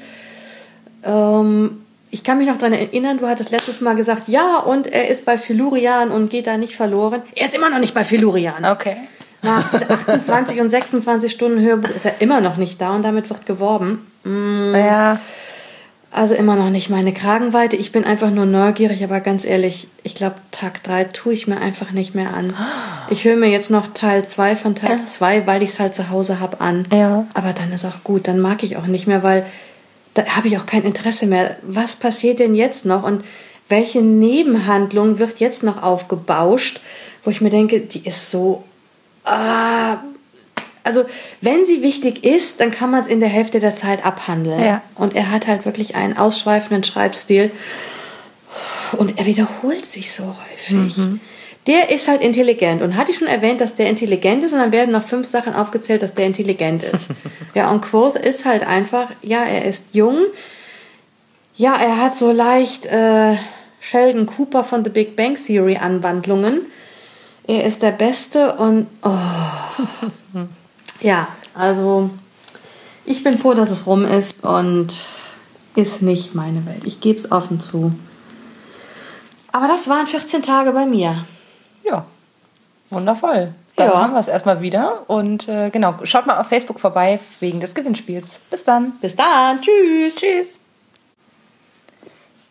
Ähm, 1.04 1.84
ich 2.10 2.24
kann 2.24 2.38
mich 2.38 2.48
noch 2.48 2.58
daran 2.58 2.72
erinnern, 2.72 3.18
du 3.18 3.28
hattest 3.28 3.50
letztes 3.50 3.80
Mal 3.80 3.94
gesagt, 3.94 4.28
ja, 4.28 4.58
und 4.58 4.86
er 4.86 5.08
ist 5.08 5.24
bei 5.24 5.38
Philurian 5.38 6.10
und 6.10 6.30
geht 6.30 6.46
da 6.46 6.56
nicht 6.56 6.74
verloren. 6.74 7.22
Er 7.36 7.46
ist 7.46 7.54
immer 7.54 7.70
noch 7.70 7.78
nicht 7.78 7.94
bei 7.94 8.04
Philurian. 8.04 8.64
Okay. 8.64 8.96
Nach 9.42 9.72
28 9.88 10.60
und 10.60 10.70
26 10.70 11.32
Stunden 11.32 11.60
Hörbuch 11.60 11.90
ist 11.90 12.04
er 12.04 12.20
immer 12.20 12.40
noch 12.40 12.56
nicht 12.56 12.80
da 12.80 12.90
und 12.90 13.02
damit 13.02 13.30
wird 13.30 13.46
geworben. 13.46 14.06
Ja. 14.24 15.18
Also 16.12 16.34
immer 16.34 16.56
noch 16.56 16.70
nicht 16.70 16.90
meine 16.90 17.12
Kragenweite. 17.12 17.76
Ich 17.76 17.92
bin 17.92 18.04
einfach 18.04 18.30
nur 18.30 18.44
neugierig, 18.44 19.04
aber 19.04 19.20
ganz 19.20 19.44
ehrlich, 19.44 19.86
ich 20.02 20.16
glaube, 20.16 20.36
Tag 20.50 20.82
3 20.82 21.04
tue 21.04 21.32
ich 21.32 21.46
mir 21.46 21.58
einfach 21.60 21.92
nicht 21.92 22.14
mehr 22.14 22.34
an. 22.34 22.54
Ich 23.10 23.24
höre 23.24 23.36
mir 23.36 23.48
jetzt 23.48 23.70
noch 23.70 23.88
Teil 23.88 24.24
2 24.24 24.56
von 24.56 24.74
Tag 24.74 25.10
2, 25.10 25.46
weil 25.46 25.62
ich 25.62 25.70
es 25.70 25.80
halt 25.80 25.94
zu 25.94 26.10
Hause 26.10 26.40
hab 26.40 26.60
an. 26.60 26.86
Ja. 26.92 27.26
Aber 27.34 27.52
dann 27.52 27.72
ist 27.72 27.84
auch 27.84 28.04
gut, 28.04 28.28
dann 28.28 28.40
mag 28.40 28.62
ich 28.62 28.76
auch 28.76 28.86
nicht 28.86 29.06
mehr, 29.06 29.22
weil 29.22 29.44
da 30.14 30.24
habe 30.26 30.48
ich 30.48 30.56
auch 30.56 30.66
kein 30.66 30.84
Interesse 30.84 31.26
mehr. 31.26 31.56
Was 31.62 31.96
passiert 31.96 32.38
denn 32.38 32.54
jetzt 32.54 32.86
noch 32.86 33.02
und 33.02 33.24
welche 33.68 34.00
Nebenhandlung 34.00 35.18
wird 35.18 35.40
jetzt 35.40 35.62
noch 35.62 35.82
aufgebauscht, 35.82 36.80
wo 37.22 37.30
ich 37.30 37.40
mir 37.40 37.50
denke, 37.50 37.80
die 37.80 38.06
ist 38.06 38.30
so 38.30 38.64
ah, 39.24 39.98
also 40.82 41.04
wenn 41.40 41.66
sie 41.66 41.82
wichtig 41.82 42.24
ist, 42.24 42.60
dann 42.60 42.70
kann 42.70 42.90
man 42.90 43.02
es 43.02 43.08
in 43.08 43.20
der 43.20 43.28
Hälfte 43.28 43.60
der 43.60 43.76
Zeit 43.76 44.04
abhandeln. 44.04 44.60
Ja. 44.60 44.82
Und 44.94 45.14
er 45.14 45.30
hat 45.30 45.46
halt 45.46 45.64
wirklich 45.64 45.94
einen 45.94 46.16
ausschweifenden 46.16 46.84
Schreibstil 46.84 47.50
und 48.92 49.18
er 49.18 49.26
wiederholt 49.26 49.86
sich 49.86 50.12
so 50.12 50.36
häufig. 50.50 50.96
Der 51.70 51.88
ist 51.88 52.08
halt 52.08 52.20
intelligent 52.20 52.82
und 52.82 52.96
hatte 52.96 53.12
ich 53.12 53.18
schon 53.18 53.28
erwähnt, 53.28 53.60
dass 53.60 53.76
der 53.76 53.88
intelligent 53.88 54.42
ist 54.42 54.52
und 54.52 54.58
dann 54.58 54.72
werden 54.72 54.90
noch 54.90 55.04
fünf 55.04 55.28
Sachen 55.28 55.54
aufgezählt, 55.54 56.02
dass 56.02 56.14
der 56.14 56.26
intelligent 56.26 56.82
ist. 56.82 57.06
ja, 57.54 57.70
und 57.70 57.80
Quoth 57.80 58.16
ist 58.16 58.44
halt 58.44 58.66
einfach, 58.66 59.06
ja, 59.22 59.44
er 59.44 59.66
ist 59.66 59.84
jung, 59.92 60.18
ja, 61.54 61.76
er 61.76 61.98
hat 61.98 62.16
so 62.16 62.32
leicht 62.32 62.86
äh, 62.86 63.36
Sheldon 63.78 64.26
Cooper 64.26 64.64
von 64.64 64.82
The 64.82 64.90
Big 64.90 65.14
Bang 65.14 65.36
Theory 65.36 65.76
Anwandlungen. 65.76 66.62
Er 67.46 67.64
ist 67.64 67.84
der 67.84 67.92
Beste 67.92 68.56
und 68.56 68.88
oh. 69.04 70.46
ja, 71.00 71.28
also 71.54 72.10
ich 73.04 73.22
bin 73.22 73.38
froh, 73.38 73.54
dass 73.54 73.70
es 73.70 73.86
rum 73.86 74.04
ist 74.04 74.42
und 74.42 74.88
ist 75.76 76.02
nicht 76.02 76.34
meine 76.34 76.66
Welt. 76.66 76.82
Ich 76.84 77.00
gebe 77.00 77.20
es 77.20 77.30
offen 77.30 77.60
zu. 77.60 77.92
Aber 79.52 79.68
das 79.68 79.86
waren 79.86 80.08
14 80.08 80.42
Tage 80.42 80.72
bei 80.72 80.84
mir. 80.84 81.24
Ja. 81.84 82.04
Wundervoll. 82.90 83.54
Dann 83.76 83.88
Ja. 83.88 84.02
haben 84.02 84.12
wir 84.12 84.20
es 84.20 84.28
erstmal 84.28 84.60
wieder. 84.60 85.04
Und 85.08 85.48
äh, 85.48 85.70
genau, 85.70 85.94
schaut 86.04 86.26
mal 86.26 86.38
auf 86.38 86.48
Facebook 86.48 86.78
vorbei 86.80 87.18
wegen 87.40 87.60
des 87.60 87.74
Gewinnspiels. 87.74 88.40
Bis 88.50 88.64
dann. 88.64 88.92
Bis 89.00 89.16
dann. 89.16 89.60
Tschüss. 89.60 90.16
Tschüss. 90.16 90.60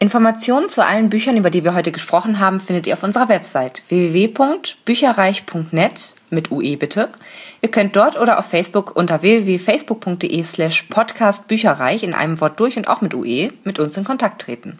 Informationen 0.02 0.70
zu 0.70 0.86
allen 0.86 1.10
Büchern, 1.10 1.36
über 1.36 1.50
die 1.50 1.66
wir 1.66 1.74
heute 1.74 1.92
gesprochen 1.92 2.40
haben, 2.40 2.62
findet 2.62 2.88
ihr 2.88 2.94
auf 2.94 3.04
unserer 3.04 3.28
Website 3.28 3.82
www.bücherreich.net 3.90 6.14
mit 6.30 6.52
UE 6.52 6.78
bitte. 6.78 7.10
Ihr 7.62 7.70
könnt 7.70 7.98
dort 7.98 8.18
oder 8.18 8.40
auf 8.40 8.46
Facebook 8.46 8.96
unter 8.96 9.22
www.facebook.de 9.22 10.42
slash 10.44 10.84
podcastbücherreich 10.84 12.04
in 12.04 12.14
einem 12.14 12.40
Wort 12.40 12.58
durch 12.62 12.78
und 12.78 12.88
auch 12.88 13.02
mit 13.02 13.14
UE 13.14 13.52
mit 13.66 13.78
uns 13.78 13.98
in 13.98 14.06
Kontakt 14.06 14.42
treten. 14.42 14.80